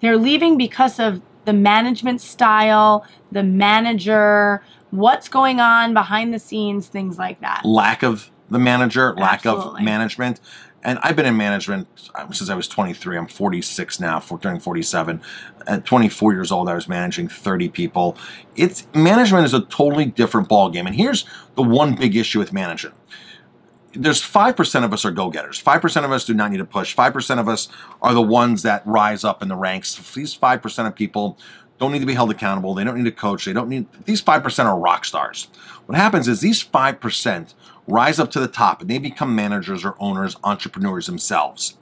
They're 0.00 0.16
leaving 0.16 0.58
because 0.58 0.98
of 0.98 1.22
the 1.44 1.52
management 1.52 2.20
style, 2.20 3.06
the 3.32 3.42
manager, 3.42 4.62
what's 4.90 5.28
going 5.28 5.60
on 5.60 5.94
behind 5.94 6.34
the 6.34 6.38
scenes, 6.38 6.88
things 6.88 7.18
like 7.18 7.40
that. 7.40 7.64
Lack 7.64 8.02
of 8.02 8.30
the 8.50 8.58
manager, 8.58 9.14
lack 9.14 9.46
Absolutely. 9.46 9.80
of 9.80 9.84
management. 9.84 10.40
And 10.82 10.98
I've 11.02 11.14
been 11.14 11.26
in 11.26 11.36
management 11.36 11.88
uh, 12.14 12.30
since 12.32 12.48
I 12.48 12.54
was 12.54 12.66
23. 12.66 13.18
I'm 13.18 13.26
46 13.26 14.00
now, 14.00 14.18
for 14.18 14.38
turning 14.38 14.60
47. 14.60 15.20
At 15.66 15.84
24 15.84 16.32
years 16.32 16.50
old, 16.50 16.68
I 16.68 16.74
was 16.74 16.88
managing 16.88 17.28
30 17.28 17.68
people. 17.68 18.16
It's 18.56 18.86
management 18.94 19.44
is 19.44 19.52
a 19.52 19.60
totally 19.60 20.06
different 20.06 20.48
ballgame. 20.48 20.86
And 20.86 20.94
here's 20.94 21.26
the 21.54 21.62
one 21.62 21.94
big 21.94 22.16
issue 22.16 22.38
with 22.38 22.52
management. 22.52 22.96
There's 23.92 24.22
5% 24.22 24.84
of 24.84 24.92
us 24.92 25.04
are 25.04 25.10
go-getters. 25.10 25.62
5% 25.62 26.04
of 26.04 26.12
us 26.12 26.24
do 26.24 26.34
not 26.34 26.50
need 26.50 26.58
to 26.58 26.64
push. 26.64 26.94
5% 26.94 27.40
of 27.40 27.48
us 27.48 27.68
are 28.00 28.14
the 28.14 28.22
ones 28.22 28.62
that 28.62 28.86
rise 28.86 29.24
up 29.24 29.42
in 29.42 29.48
the 29.48 29.56
ranks. 29.56 29.94
These 30.14 30.36
5% 30.36 30.86
of 30.86 30.94
people 30.94 31.38
don't 31.78 31.92
need 31.92 32.00
to 32.00 32.06
be 32.06 32.14
held 32.14 32.30
accountable. 32.30 32.74
They 32.74 32.84
don't 32.84 32.96
need 32.96 33.06
a 33.06 33.12
coach. 33.12 33.46
They 33.46 33.52
don't 33.52 33.68
need 33.68 33.86
these 34.04 34.22
5% 34.22 34.64
are 34.66 34.78
rock 34.78 35.04
stars. 35.04 35.48
What 35.86 35.96
happens 35.96 36.28
is 36.28 36.40
these 36.40 36.62
5% 36.62 37.54
rise 37.88 38.20
up 38.20 38.30
to 38.32 38.40
the 38.40 38.48
top 38.48 38.82
and 38.82 38.90
they 38.90 38.98
become 38.98 39.34
managers 39.34 39.84
or 39.84 39.96
owners 39.98 40.36
entrepreneurs 40.44 41.06
themselves. 41.06 41.76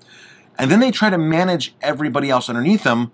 And 0.57 0.71
then 0.71 0.81
they 0.81 0.91
try 0.91 1.11
to 1.11 1.19
manage 1.19 1.75
everybody 1.83 2.31
else 2.31 2.49
underneath 2.49 2.85
them 2.85 3.13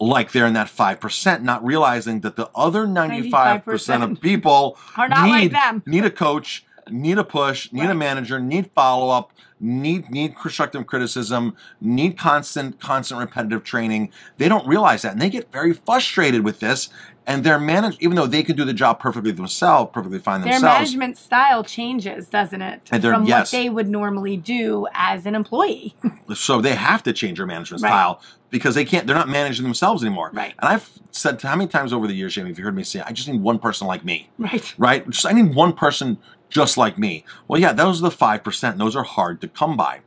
like 0.00 0.32
they're 0.32 0.46
in 0.46 0.54
that 0.54 0.66
5%, 0.66 1.42
not 1.42 1.64
realizing 1.64 2.20
that 2.20 2.36
the 2.36 2.50
other 2.54 2.86
95%, 2.86 3.30
95%. 3.62 4.10
of 4.10 4.20
people 4.20 4.76
are 4.96 5.08
not 5.08 5.26
need, 5.26 5.30
like 5.30 5.52
them. 5.52 5.82
need 5.86 6.04
a 6.04 6.10
coach, 6.10 6.64
need 6.90 7.18
a 7.18 7.24
push, 7.24 7.72
need 7.72 7.82
right. 7.82 7.90
a 7.90 7.94
manager, 7.94 8.40
need 8.40 8.70
follow 8.74 9.10
up, 9.10 9.32
need 9.60 10.10
need 10.10 10.36
constructive 10.36 10.86
criticism, 10.86 11.56
need 11.80 12.18
constant 12.18 12.80
constant 12.80 13.20
repetitive 13.20 13.64
training. 13.64 14.10
They 14.38 14.48
don't 14.48 14.66
realize 14.66 15.02
that 15.02 15.12
and 15.12 15.22
they 15.22 15.30
get 15.30 15.52
very 15.52 15.72
frustrated 15.72 16.44
with 16.44 16.60
this 16.60 16.88
and 17.26 17.44
their 17.44 17.58
manage 17.58 17.96
even 18.00 18.16
though 18.16 18.26
they 18.26 18.42
can 18.42 18.56
do 18.56 18.64
the 18.64 18.72
job 18.72 19.00
perfectly 19.00 19.30
themselves, 19.32 19.90
perfectly 19.92 20.18
fine 20.18 20.40
themselves. 20.40 20.62
Their 20.62 20.70
management 20.70 21.18
style 21.18 21.64
changes, 21.64 22.28
doesn't 22.28 22.62
it? 22.62 22.88
from 22.88 23.24
yes. 23.24 23.52
what 23.52 23.58
they 23.58 23.68
would 23.68 23.88
normally 23.88 24.36
do 24.36 24.86
as 24.92 25.26
an 25.26 25.34
employee. 25.34 25.94
so 26.34 26.60
they 26.60 26.74
have 26.74 27.02
to 27.04 27.12
change 27.12 27.38
their 27.38 27.46
management 27.46 27.82
right. 27.82 27.88
style 27.88 28.22
because 28.50 28.74
they 28.74 28.84
can't 28.84 29.06
they're 29.06 29.16
not 29.16 29.28
managing 29.28 29.64
themselves 29.64 30.02
anymore. 30.02 30.30
Right. 30.32 30.54
And 30.58 30.68
I've 30.68 30.90
said 31.10 31.40
how 31.40 31.56
many 31.56 31.68
times 31.68 31.92
over 31.92 32.06
the 32.06 32.14
years, 32.14 32.34
Jamie, 32.34 32.50
if 32.50 32.58
you 32.58 32.64
heard 32.64 32.76
me 32.76 32.84
say, 32.84 33.00
I 33.00 33.12
just 33.12 33.28
need 33.28 33.40
one 33.40 33.58
person 33.58 33.86
like 33.86 34.04
me. 34.04 34.28
Right. 34.38 34.74
Right? 34.78 35.08
Just 35.08 35.26
I 35.26 35.32
need 35.32 35.54
one 35.54 35.72
person 35.72 36.18
just 36.48 36.76
like 36.76 36.98
me. 36.98 37.24
Well, 37.48 37.60
yeah, 37.60 37.72
those 37.72 38.02
are 38.02 38.10
the 38.10 38.14
5%. 38.14 38.76
Those 38.76 38.94
are 38.94 39.02
hard 39.02 39.40
to 39.40 39.48
come 39.48 39.76
by. 39.76 40.00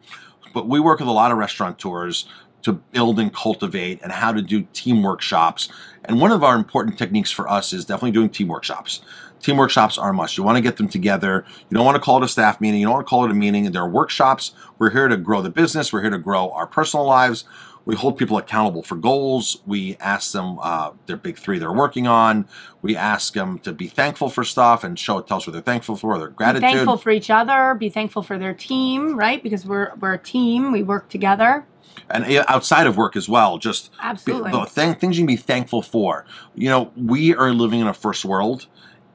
But 0.54 0.70
we 0.70 0.80
work 0.80 1.00
with 1.00 1.10
a 1.10 1.12
lot 1.12 1.32
of 1.32 1.38
restaurateurs 1.38 2.30
to 2.66 2.74
build 2.74 3.20
and 3.20 3.32
cultivate 3.32 4.02
and 4.02 4.12
how 4.12 4.32
to 4.32 4.42
do 4.42 4.64
team 4.74 5.04
workshops. 5.04 5.70
And 6.04 6.20
one 6.20 6.32
of 6.32 6.44
our 6.44 6.56
important 6.56 6.98
techniques 6.98 7.30
for 7.30 7.48
us 7.48 7.72
is 7.74 7.86
definitely 7.86 8.12
doing 8.12 8.30
team 8.30 8.48
workshops. 8.48 9.02
Team 9.40 9.58
workshops 9.58 10.00
are 10.00 10.10
a 10.10 10.14
must. 10.14 10.36
You 10.36 10.44
want 10.44 10.58
to 10.58 10.64
get 10.64 10.78
them 10.78 10.90
together. 10.90 11.46
You 11.70 11.76
don't 11.76 11.86
want 11.86 11.96
to 11.96 12.02
call 12.02 12.18
it 12.18 12.24
a 12.24 12.28
staff 12.28 12.60
meeting. 12.60 12.80
You 12.80 12.88
don't 12.88 12.96
want 12.96 13.06
to 13.06 13.10
call 13.10 13.24
it 13.24 13.30
a 13.30 13.36
meeting. 13.36 13.72
They're 13.72 13.86
workshops. 13.86 14.54
We're 14.80 14.90
here 14.90 15.08
to 15.08 15.16
grow 15.16 15.44
the 15.44 15.52
business. 15.52 15.94
We're 15.94 16.02
here 16.02 16.10
to 16.10 16.18
grow 16.18 16.50
our 16.52 16.66
personal 16.66 17.06
lives. 17.06 17.46
We 17.86 17.96
hold 17.96 18.18
people 18.18 18.36
accountable 18.40 18.82
for 18.82 18.96
goals. 18.96 19.62
We 19.68 19.96
ask 19.98 20.32
them 20.32 20.58
uh, 20.60 20.94
their 21.06 21.18
big 21.18 21.38
three 21.38 21.60
they're 21.60 21.72
working 21.72 22.08
on. 22.08 22.48
We 22.82 22.96
ask 22.96 23.36
them 23.36 23.60
to 23.60 23.74
be 23.74 23.88
thankful 23.88 24.30
for 24.30 24.44
stuff 24.44 24.84
and 24.84 24.98
show 24.98 25.20
it, 25.20 25.28
tell 25.28 25.38
us 25.38 25.46
what 25.46 25.54
they're 25.54 25.62
thankful 25.62 25.98
for, 25.98 26.18
their 26.18 26.30
gratitude. 26.30 26.68
Be 26.68 26.74
thankful 26.74 26.98
for 26.98 27.12
each 27.12 27.30
other. 27.30 27.76
Be 27.76 27.90
thankful 27.90 28.24
for 28.24 28.40
their 28.40 28.56
team, 28.56 29.16
right? 29.16 29.44
Because 29.44 29.68
we're 29.68 29.94
we're 30.00 30.14
a 30.14 30.18
team. 30.18 30.72
We 30.72 30.82
work 30.82 31.10
together 31.10 31.68
and 32.10 32.26
outside 32.48 32.88
of 32.88 32.98
work 32.98 33.16
as 33.16 33.28
well. 33.28 33.58
Just 33.58 33.92
absolutely 34.02 34.52
the 34.52 34.66
things 34.66 35.18
you 35.18 35.22
can 35.22 35.28
be 35.28 35.36
thankful 35.36 35.82
for. 35.82 36.26
You 36.56 36.70
know, 36.70 36.92
we 36.96 37.36
are 37.36 37.52
living 37.52 37.80
in 37.80 37.88
a 37.88 37.94
first 37.94 38.26
world, 38.26 38.68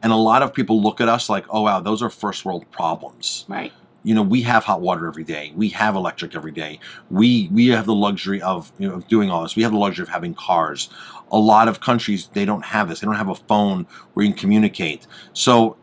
and 0.02 0.12
a 0.12 0.16
lot 0.16 0.42
of 0.42 0.52
people 0.54 0.82
look 0.82 1.00
at 1.00 1.08
us 1.08 1.28
like, 1.28 1.44
"Oh 1.50 1.62
wow, 1.62 1.80
those 1.80 2.02
are 2.02 2.10
first 2.10 2.44
world 2.44 2.70
problems." 2.70 3.44
Right 3.48 3.72
you 4.02 4.14
know 4.14 4.22
we 4.22 4.42
have 4.42 4.64
hot 4.64 4.80
water 4.80 5.06
every 5.06 5.24
day. 5.24 5.52
We 5.54 5.68
have 5.70 5.94
electric 5.94 6.34
every 6.34 6.52
day. 6.52 6.80
We 7.10 7.48
we 7.52 7.68
have 7.68 7.86
the 7.86 7.94
luxury 7.94 8.40
of 8.40 8.72
you 8.78 8.88
know 8.88 8.94
of 8.94 9.08
doing 9.08 9.30
all 9.30 9.42
this. 9.42 9.56
We 9.56 9.62
have 9.62 9.72
the 9.72 9.78
luxury 9.78 10.02
of 10.02 10.08
having 10.08 10.34
cars. 10.34 10.88
A 11.30 11.38
lot 11.38 11.68
of 11.68 11.80
countries 11.80 12.28
they 12.32 12.44
don't 12.44 12.64
have 12.66 12.88
this. 12.88 13.00
They 13.00 13.06
don't 13.06 13.16
have 13.16 13.28
a 13.28 13.34
phone 13.34 13.86
where 14.14 14.24
you 14.24 14.32
can 14.32 14.40
communicate. 14.40 15.06
So 15.32 15.76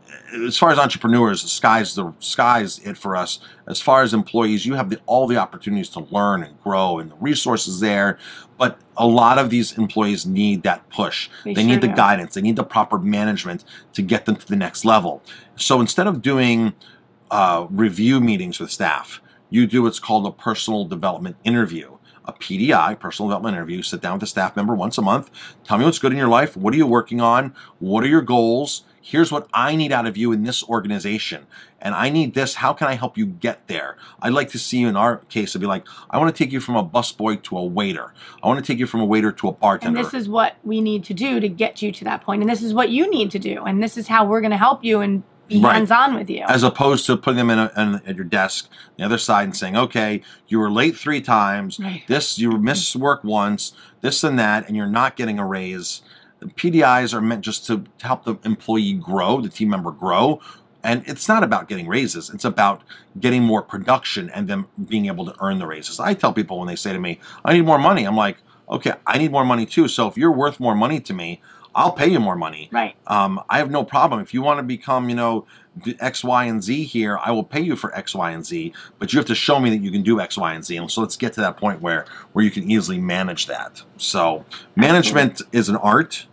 as 0.46 0.58
far 0.58 0.72
as 0.72 0.80
entrepreneurs 0.80 1.42
the 1.42 1.48
sky's 1.48 1.96
the 1.96 2.14
sky's 2.20 2.80
it 2.80 2.98
for 2.98 3.16
us. 3.16 3.40
As 3.68 3.82
far 3.82 4.02
as 4.02 4.14
employees 4.14 4.66
you 4.66 4.74
have 4.74 4.90
the, 4.90 5.00
all 5.06 5.28
the 5.28 5.38
opportunities 5.38 5.90
to 5.90 6.00
learn 6.00 6.44
and 6.44 6.62
grow 6.64 7.00
and 7.00 7.12
the 7.12 7.16
resources 7.16 7.80
there. 7.80 8.18
But 8.58 8.80
a 8.98 9.06
lot 9.06 9.38
of 9.38 9.52
these 9.52 9.78
employees 9.78 10.26
need 10.26 10.64
that 10.64 10.90
push. 10.90 11.30
They, 11.46 11.54
they 11.54 11.62
sure 11.62 11.70
need 11.70 11.82
the 11.82 11.88
do. 11.88 11.96
guidance. 11.96 12.34
They 12.34 12.42
need 12.42 12.56
the 12.56 12.64
proper 12.64 12.98
management 12.98 13.64
to 13.94 14.02
get 14.02 14.26
them 14.26 14.36
to 14.36 14.48
the 14.48 14.56
next 14.56 14.84
level. 14.84 15.22
So 15.56 15.80
instead 15.80 16.08
of 16.08 16.24
doing 16.24 16.74
uh, 17.32 17.68
review 17.70 18.20
meetings 18.20 18.60
with 18.60 18.72
staff. 18.72 19.22
You 19.50 19.68
do 19.68 19.84
what's 19.84 20.00
called 20.00 20.26
a 20.26 20.32
personal 20.32 20.86
development 20.86 21.38
interview, 21.44 21.98
a 22.26 22.34
PDI, 22.34 23.00
personal 23.00 23.30
development 23.30 23.56
interview. 23.56 23.82
Sit 23.82 24.02
down 24.02 24.16
with 24.16 24.24
a 24.24 24.28
staff 24.28 24.56
member 24.56 24.76
once 24.76 24.98
a 24.98 25.02
month. 25.02 25.30
Tell 25.64 25.78
me 25.78 25.86
what's 25.86 26.00
good 26.00 26.12
in 26.12 26.18
your 26.18 26.28
life. 26.28 26.58
What 26.58 26.74
are 26.74 26.78
you 26.78 26.88
working 26.88 27.22
on? 27.22 27.56
What 27.80 28.04
are 28.04 28.08
your 28.08 28.22
goals? 28.22 28.84
Here's 29.02 29.32
what 29.32 29.48
I 29.54 29.78
need 29.78 29.94
out 29.94 30.06
of 30.06 30.18
you 30.18 30.34
in 30.34 30.44
this 30.44 30.62
organization. 30.66 31.48
And 31.80 31.96
I 31.96 32.10
need 32.10 32.34
this. 32.34 32.56
How 32.56 32.74
can 32.74 32.88
I 32.88 32.96
help 32.96 33.18
you 33.18 33.26
get 33.26 33.66
there? 33.70 33.96
I'd 34.22 34.34
like 34.34 34.50
to 34.50 34.60
see 34.60 34.80
you 34.80 34.90
in 34.90 34.98
our 34.98 35.20
case 35.30 35.54
to 35.54 35.60
be 35.60 35.66
like, 35.66 35.88
I 36.10 36.18
want 36.18 36.36
to 36.36 36.44
take 36.44 36.52
you 36.52 36.60
from 36.60 36.76
a 36.76 36.84
busboy 36.84 37.42
to 37.44 37.58
a 37.58 37.64
waiter. 37.64 38.14
I 38.44 38.48
want 38.48 38.60
to 38.60 38.70
take 38.70 38.80
you 38.80 38.86
from 38.86 39.00
a 39.00 39.06
waiter 39.06 39.32
to 39.32 39.48
a 39.48 39.54
bartender. 39.54 39.98
And 39.98 40.06
this 40.06 40.14
is 40.14 40.28
what 40.28 40.58
we 40.66 40.82
need 40.82 41.06
to 41.06 41.14
do 41.14 41.40
to 41.40 41.48
get 41.48 41.82
you 41.82 41.94
to 41.94 42.04
that 42.04 42.22
point. 42.22 42.42
And 42.42 42.50
this 42.50 42.62
is 42.62 42.74
what 42.74 42.90
you 42.90 43.10
need 43.10 43.32
to 43.32 43.40
do. 43.40 43.64
And 43.64 43.82
this 43.82 43.96
is 43.96 44.10
how 44.10 44.26
we're 44.26 44.42
going 44.42 44.52
to 44.52 44.58
help 44.58 44.84
you 44.84 45.00
and 45.00 45.24
be 45.48 45.60
right. 45.60 45.76
hands 45.76 45.92
on 45.92 46.16
with 46.16 46.30
you. 46.30 46.44
As 46.48 46.64
opposed 46.64 47.06
to 47.06 47.18
putting 47.18 47.38
them 47.38 47.50
in, 47.50 47.60
a, 47.60 47.72
in, 47.78 47.96
at 48.06 48.16
your 48.16 48.26
desk, 48.26 48.70
the 48.98 49.04
other 49.04 49.18
side, 49.18 49.44
and 49.44 49.56
saying, 49.56 49.78
"Okay, 49.78 50.22
you 50.48 50.60
were 50.60 50.70
late 50.70 50.98
three 50.98 51.22
times. 51.22 51.80
Right. 51.80 52.04
This 52.08 52.38
you 52.38 52.52
missed 52.58 52.96
work 52.96 53.24
once. 53.24 53.74
This 54.02 54.24
and 54.24 54.38
that, 54.40 54.68
and 54.68 54.76
you're 54.76 54.88
not 54.88 55.16
getting 55.16 55.40
a 55.40 55.46
raise." 55.46 56.02
The 56.40 56.48
PDIs 56.48 57.14
are 57.14 57.22
meant 57.22 57.42
just 57.42 57.66
to, 57.68 57.86
to 57.98 58.06
help 58.06 58.26
the 58.26 58.36
employee 58.44 58.94
grow, 58.94 59.42
the 59.42 59.50
team 59.50 59.70
member 59.70 59.92
grow. 59.92 60.40
And 60.84 61.04
it's 61.08 61.28
not 61.28 61.44
about 61.44 61.68
getting 61.68 61.88
raises. 61.88 62.30
It's 62.30 62.46
about 62.46 62.84
getting 63.20 63.44
more 63.44 63.64
production 63.64 64.30
and 64.30 64.48
them 64.48 64.68
being 64.88 65.08
able 65.08 65.26
to 65.26 65.36
earn 65.42 65.58
the 65.58 65.66
raises. 65.66 66.00
I 66.00 66.14
tell 66.14 66.32
people 66.32 66.60
when 66.60 66.68
they 66.68 66.76
say 66.76 66.94
to 66.94 67.00
me, 67.00 67.20
I 67.44 67.54
need 67.54 67.66
more 67.66 67.80
money, 67.80 68.06
I'm 68.06 68.16
like, 68.16 68.38
okay, 68.70 68.94
I 69.06 69.18
need 69.18 69.32
more 69.32 69.46
money 69.46 69.66
too. 69.66 69.88
So 69.88 70.08
if 70.08 70.18
you're 70.18 70.32
worth 70.32 70.60
more 70.60 70.76
money 70.76 71.00
to 71.02 71.14
me, 71.14 71.42
I'll 71.78 71.92
pay 71.92 72.08
you 72.08 72.20
more 72.20 72.36
money. 72.36 72.70
Right. 72.72 72.96
Um, 73.06 73.40
I 73.50 73.60
have 73.60 73.70
no 73.70 73.84
problem. 73.84 74.20
If 74.20 74.34
you 74.34 74.42
want 74.42 74.58
to 74.58 74.64
become, 74.64 75.10
you 75.10 75.16
know, 75.16 75.46
X, 76.00 76.24
Y, 76.24 76.46
and 76.46 76.64
Z 76.64 76.84
here, 76.86 77.20
I 77.24 77.30
will 77.30 77.44
pay 77.44 77.62
you 77.62 77.76
for 77.76 77.94
X, 77.94 78.16
Y, 78.16 78.32
and 78.32 78.44
Z. 78.44 78.74
But 78.98 79.14
you 79.14 79.20
have 79.20 79.28
to 79.28 79.36
show 79.36 79.60
me 79.60 79.70
that 79.70 79.84
you 79.84 79.92
can 79.92 80.02
do 80.02 80.20
X, 80.20 80.40
Y, 80.40 80.54
and 80.56 80.66
Z. 80.66 80.76
And 80.76 80.92
so 80.92 81.02
let's 81.02 81.16
get 81.16 81.34
to 81.34 81.42
that 81.42 81.56
point 81.56 81.80
where 81.80 82.06
where 82.34 82.44
you 82.44 82.50
can 82.50 82.70
easily 82.70 82.98
manage 82.98 83.46
that. 83.46 83.84
So 83.98 84.44
management 84.76 85.34
Absolutely. 85.34 85.60
is 85.60 85.70
an 85.70 85.76
art. 85.76 86.26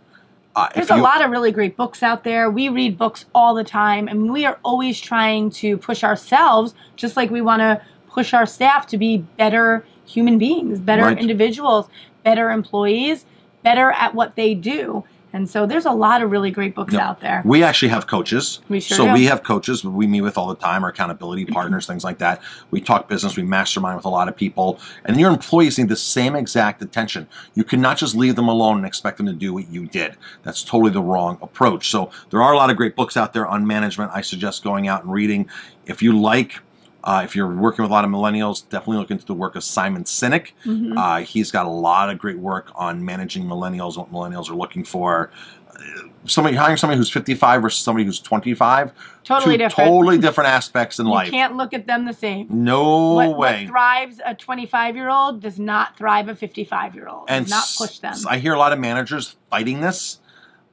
Uh, 0.55 0.69
There's 0.73 0.89
you, 0.89 0.95
a 0.95 0.97
lot 0.97 1.23
of 1.23 1.29
really 1.29 1.51
great 1.51 1.77
books 1.77 2.01
out 2.01 2.23
there. 2.23 2.49
We 2.49 2.67
read 2.69 2.97
books 2.97 3.25
all 3.35 3.53
the 3.53 3.63
time, 3.63 4.07
and 4.07 4.31
we 4.31 4.45
are 4.45 4.57
always 4.63 4.99
trying 4.99 5.51
to 5.51 5.77
push 5.77 6.03
ourselves, 6.03 6.73
just 6.95 7.15
like 7.15 7.29
we 7.29 7.41
want 7.41 7.59
to 7.59 7.81
push 8.09 8.33
our 8.33 8.47
staff 8.47 8.87
to 8.87 8.97
be 8.97 9.17
better 9.17 9.85
human 10.05 10.39
beings, 10.39 10.79
better 10.79 11.03
right. 11.03 11.19
individuals, 11.19 11.87
better 12.23 12.49
employees, 12.49 13.25
better 13.61 13.91
at 13.91 14.15
what 14.15 14.35
they 14.35 14.55
do. 14.55 15.03
And 15.35 15.49
so 15.49 15.65
there's 15.65 15.85
a 15.85 15.91
lot 15.91 16.21
of 16.21 16.31
really 16.31 16.49
great 16.49 16.73
books 16.73 16.93
out 16.93 17.19
there. 17.19 17.41
We 17.43 17.61
actually 17.61 17.89
have 17.89 18.07
coaches. 18.07 18.61
We 18.69 18.79
sure 18.79 18.95
so 18.95 19.05
do. 19.07 19.11
we 19.11 19.25
have 19.25 19.43
coaches 19.43 19.83
we 19.83 20.07
meet 20.07 20.21
with 20.21 20.37
all 20.37 20.47
the 20.47 20.55
time, 20.55 20.81
our 20.85 20.91
accountability 20.91 21.43
partners, 21.57 21.85
things 21.85 22.05
like 22.05 22.19
that. 22.19 22.41
We 22.71 22.79
talk 22.79 23.09
business, 23.09 23.35
we 23.35 23.43
mastermind 23.43 23.97
with 23.97 24.05
a 24.05 24.09
lot 24.09 24.29
of 24.29 24.37
people. 24.37 24.79
And 25.03 25.19
your 25.19 25.29
employees 25.29 25.77
need 25.77 25.89
the 25.89 25.97
same 25.97 26.37
exact 26.37 26.81
attention. 26.81 27.27
You 27.53 27.65
cannot 27.65 27.97
just 27.97 28.15
leave 28.15 28.37
them 28.37 28.47
alone 28.47 28.77
and 28.77 28.85
expect 28.85 29.17
them 29.17 29.25
to 29.25 29.33
do 29.33 29.53
what 29.53 29.67
you 29.67 29.87
did. 29.87 30.15
That's 30.43 30.63
totally 30.63 30.91
the 30.91 31.01
wrong 31.01 31.37
approach. 31.41 31.89
So 31.89 32.11
there 32.29 32.41
are 32.41 32.53
a 32.53 32.55
lot 32.55 32.69
of 32.69 32.77
great 32.77 32.95
books 32.95 33.17
out 33.17 33.33
there 33.33 33.45
on 33.45 33.67
management. 33.67 34.11
I 34.13 34.21
suggest 34.21 34.63
going 34.63 34.87
out 34.87 35.03
and 35.03 35.11
reading. 35.11 35.49
If 35.85 36.01
you 36.01 36.17
like 36.17 36.61
uh, 37.05 37.21
if 37.23 37.35
you're 37.35 37.47
working 37.47 37.83
with 37.83 37.91
a 37.91 37.93
lot 37.93 38.03
of 38.03 38.09
millennials, 38.09 38.67
definitely 38.67 38.97
look 38.97 39.11
into 39.11 39.25
the 39.25 39.33
work 39.33 39.55
of 39.55 39.63
Simon 39.63 40.03
Sinek. 40.05 40.53
Mm-hmm. 40.65 40.97
Uh, 40.97 41.17
he's 41.19 41.51
got 41.51 41.67
a 41.67 41.69
lot 41.69 42.09
of 42.09 42.17
great 42.17 42.39
work 42.39 42.71
on 42.73 43.05
managing 43.05 43.45
millennials, 43.45 43.95
what 43.95 44.11
millennials 44.11 44.49
are 44.49 44.55
looking 44.55 44.83
for. 44.83 45.29
Uh, 45.69 45.79
somebody 46.25 46.55
hiring 46.55 46.77
somebody 46.77 46.97
who's 46.97 47.11
55 47.11 47.61
versus 47.61 47.83
somebody 47.83 48.05
who's 48.05 48.19
25. 48.19 48.91
Totally 49.23 49.55
different. 49.55 49.87
Totally 49.87 50.17
different 50.19 50.49
aspects 50.49 50.97
in 50.97 51.05
you 51.05 51.11
life. 51.11 51.27
You 51.27 51.33
can't 51.33 51.55
look 51.55 51.75
at 51.75 51.85
them 51.85 52.05
the 52.05 52.13
same. 52.13 52.47
No 52.49 53.13
what, 53.13 53.37
way. 53.37 53.65
What 53.65 53.69
thrives 53.69 54.19
a 54.25 54.33
25 54.33 54.95
year 54.95 55.09
old 55.09 55.41
does 55.41 55.59
not 55.59 55.95
thrive 55.95 56.27
a 56.27 56.35
55 56.35 56.95
year 56.95 57.07
old. 57.07 57.25
And 57.29 57.45
does 57.45 57.51
not 57.51 57.87
push 57.87 57.99
them. 57.99 58.15
I 58.27 58.39
hear 58.39 58.53
a 58.53 58.59
lot 58.59 58.73
of 58.73 58.79
managers 58.79 59.35
fighting 59.51 59.81
this. 59.81 60.19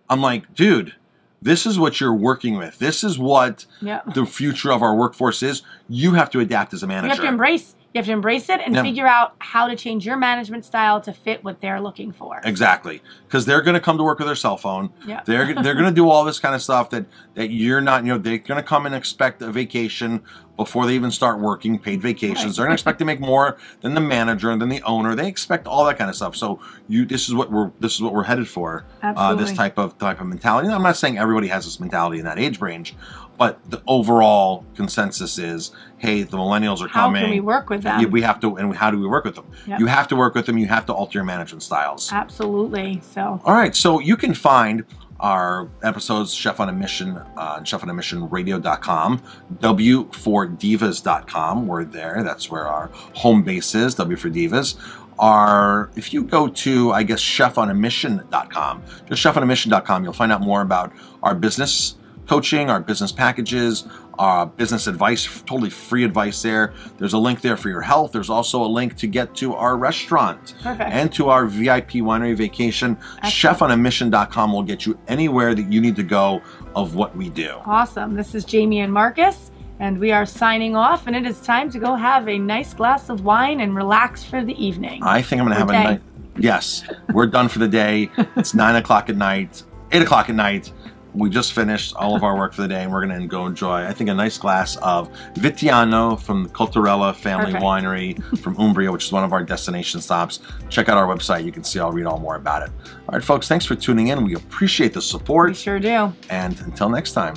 I'm 0.08 0.22
like, 0.22 0.54
dude 0.54 0.94
this 1.42 1.66
is 1.66 1.78
what 1.78 2.00
you're 2.00 2.14
working 2.14 2.56
with. 2.56 2.78
This 2.78 3.02
is 3.04 3.18
what 3.18 3.66
the 3.80 4.26
future 4.26 4.72
of 4.72 4.82
our 4.82 4.94
workforce 4.94 5.42
is. 5.42 5.62
You 5.88 6.14
have 6.14 6.30
to 6.30 6.40
adapt 6.40 6.72
as 6.72 6.82
a 6.82 6.86
manager. 6.86 7.08
You 7.08 7.14
have 7.14 7.22
to 7.22 7.28
embrace. 7.28 7.74
You 7.94 7.98
have 7.98 8.06
to 8.06 8.12
embrace 8.12 8.48
it 8.48 8.60
and 8.64 8.74
figure 8.78 9.06
out 9.06 9.34
how 9.38 9.68
to 9.68 9.76
change 9.76 10.06
your 10.06 10.16
management 10.16 10.64
style 10.64 11.00
to 11.02 11.12
fit 11.12 11.44
what 11.44 11.60
they're 11.60 11.80
looking 11.80 12.10
for. 12.10 12.40
Exactly, 12.42 13.02
because 13.26 13.44
they're 13.44 13.60
going 13.60 13.74
to 13.74 13.80
come 13.80 13.98
to 13.98 14.04
work 14.04 14.18
with 14.18 14.26
their 14.26 14.34
cell 14.34 14.56
phone. 14.56 14.92
Yeah. 15.06 15.22
They're 15.24 15.54
they're 15.54 15.74
going 15.74 15.86
to 15.86 15.94
do 15.94 16.08
all 16.08 16.24
this 16.24 16.38
kind 16.38 16.54
of 16.54 16.62
stuff 16.62 16.90
that 16.90 17.06
that 17.34 17.50
you're 17.50 17.80
not. 17.80 18.04
You 18.04 18.12
know, 18.12 18.18
they're 18.18 18.38
going 18.38 18.60
to 18.60 18.66
come 18.66 18.86
and 18.86 18.94
expect 18.94 19.42
a 19.42 19.52
vacation 19.52 20.22
before 20.56 20.86
they 20.86 20.94
even 20.94 21.10
start 21.10 21.40
working, 21.40 21.78
paid 21.78 22.00
vacations. 22.00 22.44
Right. 22.44 22.56
They're 22.56 22.66
gonna 22.66 22.74
expect 22.74 22.98
to 22.98 23.04
make 23.04 23.20
more 23.20 23.56
than 23.80 23.94
the 23.94 24.00
manager 24.00 24.50
and 24.50 24.60
than 24.60 24.68
the 24.68 24.82
owner. 24.82 25.14
They 25.14 25.28
expect 25.28 25.66
all 25.66 25.84
that 25.86 25.98
kind 25.98 26.10
of 26.10 26.16
stuff. 26.16 26.36
So 26.36 26.60
you, 26.88 27.04
this 27.04 27.28
is 27.28 27.34
what 27.34 27.50
we're 27.50 27.72
this 27.80 27.94
is 27.94 28.02
what 28.02 28.12
we're 28.12 28.24
headed 28.24 28.48
for. 28.48 28.84
Uh, 29.02 29.06
Absolutely. 29.06 29.44
this 29.44 29.56
type 29.56 29.78
of 29.78 29.98
type 29.98 30.20
of 30.20 30.26
mentality. 30.26 30.66
And 30.66 30.74
I'm 30.74 30.82
not 30.82 30.96
saying 30.96 31.18
everybody 31.18 31.48
has 31.48 31.64
this 31.64 31.80
mentality 31.80 32.18
in 32.18 32.24
that 32.26 32.38
age 32.38 32.60
range, 32.60 32.94
but 33.42 33.58
the 33.68 33.82
overall 33.88 34.64
consensus 34.76 35.36
is, 35.36 35.72
hey, 35.98 36.22
the 36.22 36.36
millennials 36.36 36.80
are 36.80 36.86
How 36.86 37.06
coming. 37.06 37.22
How 37.22 37.26
can 37.26 37.34
we 37.34 37.40
work 37.40 37.70
with 37.70 37.82
them? 37.82 38.08
We 38.12 38.22
have 38.22 38.38
to, 38.38 38.54
and 38.54 38.72
how 38.72 38.92
do 38.92 39.00
we 39.00 39.08
work 39.08 39.24
with 39.24 39.34
them? 39.34 39.46
Yep. 39.66 39.80
You 39.80 39.86
have 39.86 40.06
to 40.08 40.14
work 40.14 40.36
with 40.36 40.46
them. 40.46 40.58
You 40.58 40.68
have 40.68 40.86
to 40.86 40.92
alter 40.92 41.18
your 41.18 41.24
management 41.24 41.64
styles. 41.64 42.12
Absolutely. 42.12 43.00
So 43.00 43.40
All 43.44 43.52
right, 43.52 43.74
so 43.74 43.98
you 43.98 44.16
can 44.16 44.32
find 44.32 44.84
our 45.18 45.68
episodes, 45.82 46.32
Chef 46.32 46.60
on 46.60 46.68
a 46.68 46.72
Mission, 46.72 47.16
uh, 47.36 47.64
on 47.82 47.90
a 47.90 47.94
Mission 47.94 48.28
Radio.com, 48.28 49.20
W4Divas.com. 49.54 51.66
We're 51.66 51.84
there. 51.84 52.22
That's 52.22 52.48
where 52.48 52.68
our 52.68 52.90
home 53.14 53.42
base 53.42 53.74
is, 53.74 53.96
W 53.96 54.16
for 54.16 54.30
Divas. 54.30 54.76
Our, 55.18 55.90
if 55.96 56.14
you 56.14 56.22
go 56.22 56.46
to, 56.46 56.92
I 56.92 57.02
guess, 57.02 57.18
chef 57.18 57.58
on 57.58 57.70
a 57.70 57.74
chefonamission.com, 57.74 58.84
just 59.08 59.20
chefonamission.com, 59.20 60.04
you'll 60.04 60.12
find 60.12 60.30
out 60.30 60.42
more 60.42 60.62
about 60.62 60.92
our 61.24 61.34
business 61.34 61.96
coaching, 62.32 62.70
our 62.70 62.80
business 62.80 63.12
packages, 63.12 63.84
our 64.18 64.46
business 64.46 64.86
advice, 64.86 65.26
totally 65.42 65.68
free 65.68 66.02
advice 66.02 66.40
there. 66.40 66.72
There's 66.96 67.12
a 67.12 67.18
link 67.18 67.42
there 67.42 67.58
for 67.58 67.68
your 67.68 67.82
health. 67.82 68.12
There's 68.12 68.30
also 68.30 68.62
a 68.64 68.70
link 68.78 68.96
to 68.96 69.06
get 69.06 69.34
to 69.36 69.54
our 69.54 69.76
restaurant 69.76 70.54
Perfect. 70.62 70.90
and 70.90 71.12
to 71.12 71.28
our 71.28 71.44
VIP 71.44 71.90
winery 72.08 72.34
vacation. 72.34 72.96
Chefonamission.com 73.24 74.50
will 74.50 74.62
get 74.62 74.86
you 74.86 74.98
anywhere 75.08 75.54
that 75.54 75.70
you 75.70 75.78
need 75.82 75.94
to 75.96 76.02
go 76.02 76.40
of 76.74 76.94
what 76.94 77.14
we 77.14 77.28
do. 77.28 77.50
awesome. 77.66 78.14
This 78.14 78.34
is 78.34 78.46
Jamie 78.46 78.80
and 78.80 78.90
Marcus, 78.90 79.50
and 79.78 79.98
we 79.98 80.10
are 80.10 80.24
signing 80.24 80.74
off. 80.74 81.06
And 81.06 81.14
it 81.14 81.26
is 81.26 81.38
time 81.42 81.70
to 81.70 81.78
go 81.78 81.94
have 81.96 82.28
a 82.30 82.38
nice 82.38 82.72
glass 82.72 83.10
of 83.10 83.24
wine 83.26 83.60
and 83.60 83.76
relax 83.76 84.24
for 84.24 84.42
the 84.42 84.54
evening. 84.64 85.02
I 85.02 85.20
think 85.20 85.42
I'm 85.42 85.48
going 85.48 85.54
to 85.54 85.60
have 85.60 85.68
a 85.68 85.72
Okay. 85.72 85.84
night. 85.84 86.02
Yes, 86.38 86.82
we're 87.12 87.26
done 87.26 87.48
for 87.50 87.58
the 87.58 87.68
day. 87.68 88.10
It's 88.36 88.54
nine 88.64 88.76
o'clock 88.76 89.10
at 89.10 89.16
night, 89.16 89.62
eight 89.90 90.00
o'clock 90.00 90.30
at 90.30 90.34
night. 90.34 90.72
We 91.14 91.28
just 91.28 91.52
finished 91.52 91.94
all 91.94 92.16
of 92.16 92.24
our 92.24 92.36
work 92.36 92.54
for 92.54 92.62
the 92.62 92.68
day, 92.68 92.82
and 92.82 92.92
we're 92.92 93.06
going 93.06 93.20
to 93.20 93.26
go 93.26 93.46
enjoy, 93.46 93.84
I 93.84 93.92
think, 93.92 94.08
a 94.08 94.14
nice 94.14 94.38
glass 94.38 94.76
of 94.76 95.10
Vitiano 95.34 96.18
from 96.18 96.44
the 96.44 96.48
Cotarella 96.48 97.14
Family 97.14 97.52
Perfect. 97.52 97.62
Winery 97.62 98.38
from 98.38 98.56
Umbria, 98.58 98.90
which 98.90 99.04
is 99.04 99.12
one 99.12 99.22
of 99.24 99.32
our 99.32 99.42
destination 99.42 100.00
stops. 100.00 100.40
Check 100.70 100.88
out 100.88 100.96
our 100.96 101.06
website. 101.06 101.44
You 101.44 101.52
can 101.52 101.64
see, 101.64 101.80
I'll 101.80 101.92
read 101.92 102.06
all 102.06 102.18
more 102.18 102.36
about 102.36 102.62
it. 102.62 102.70
All 103.08 103.14
right, 103.14 103.24
folks, 103.24 103.46
thanks 103.46 103.66
for 103.66 103.74
tuning 103.74 104.08
in. 104.08 104.24
We 104.24 104.34
appreciate 104.36 104.94
the 104.94 105.02
support. 105.02 105.50
we 105.50 105.54
sure 105.54 105.78
do. 105.78 106.12
And 106.30 106.58
until 106.60 106.88
next 106.88 107.12
time. 107.12 107.34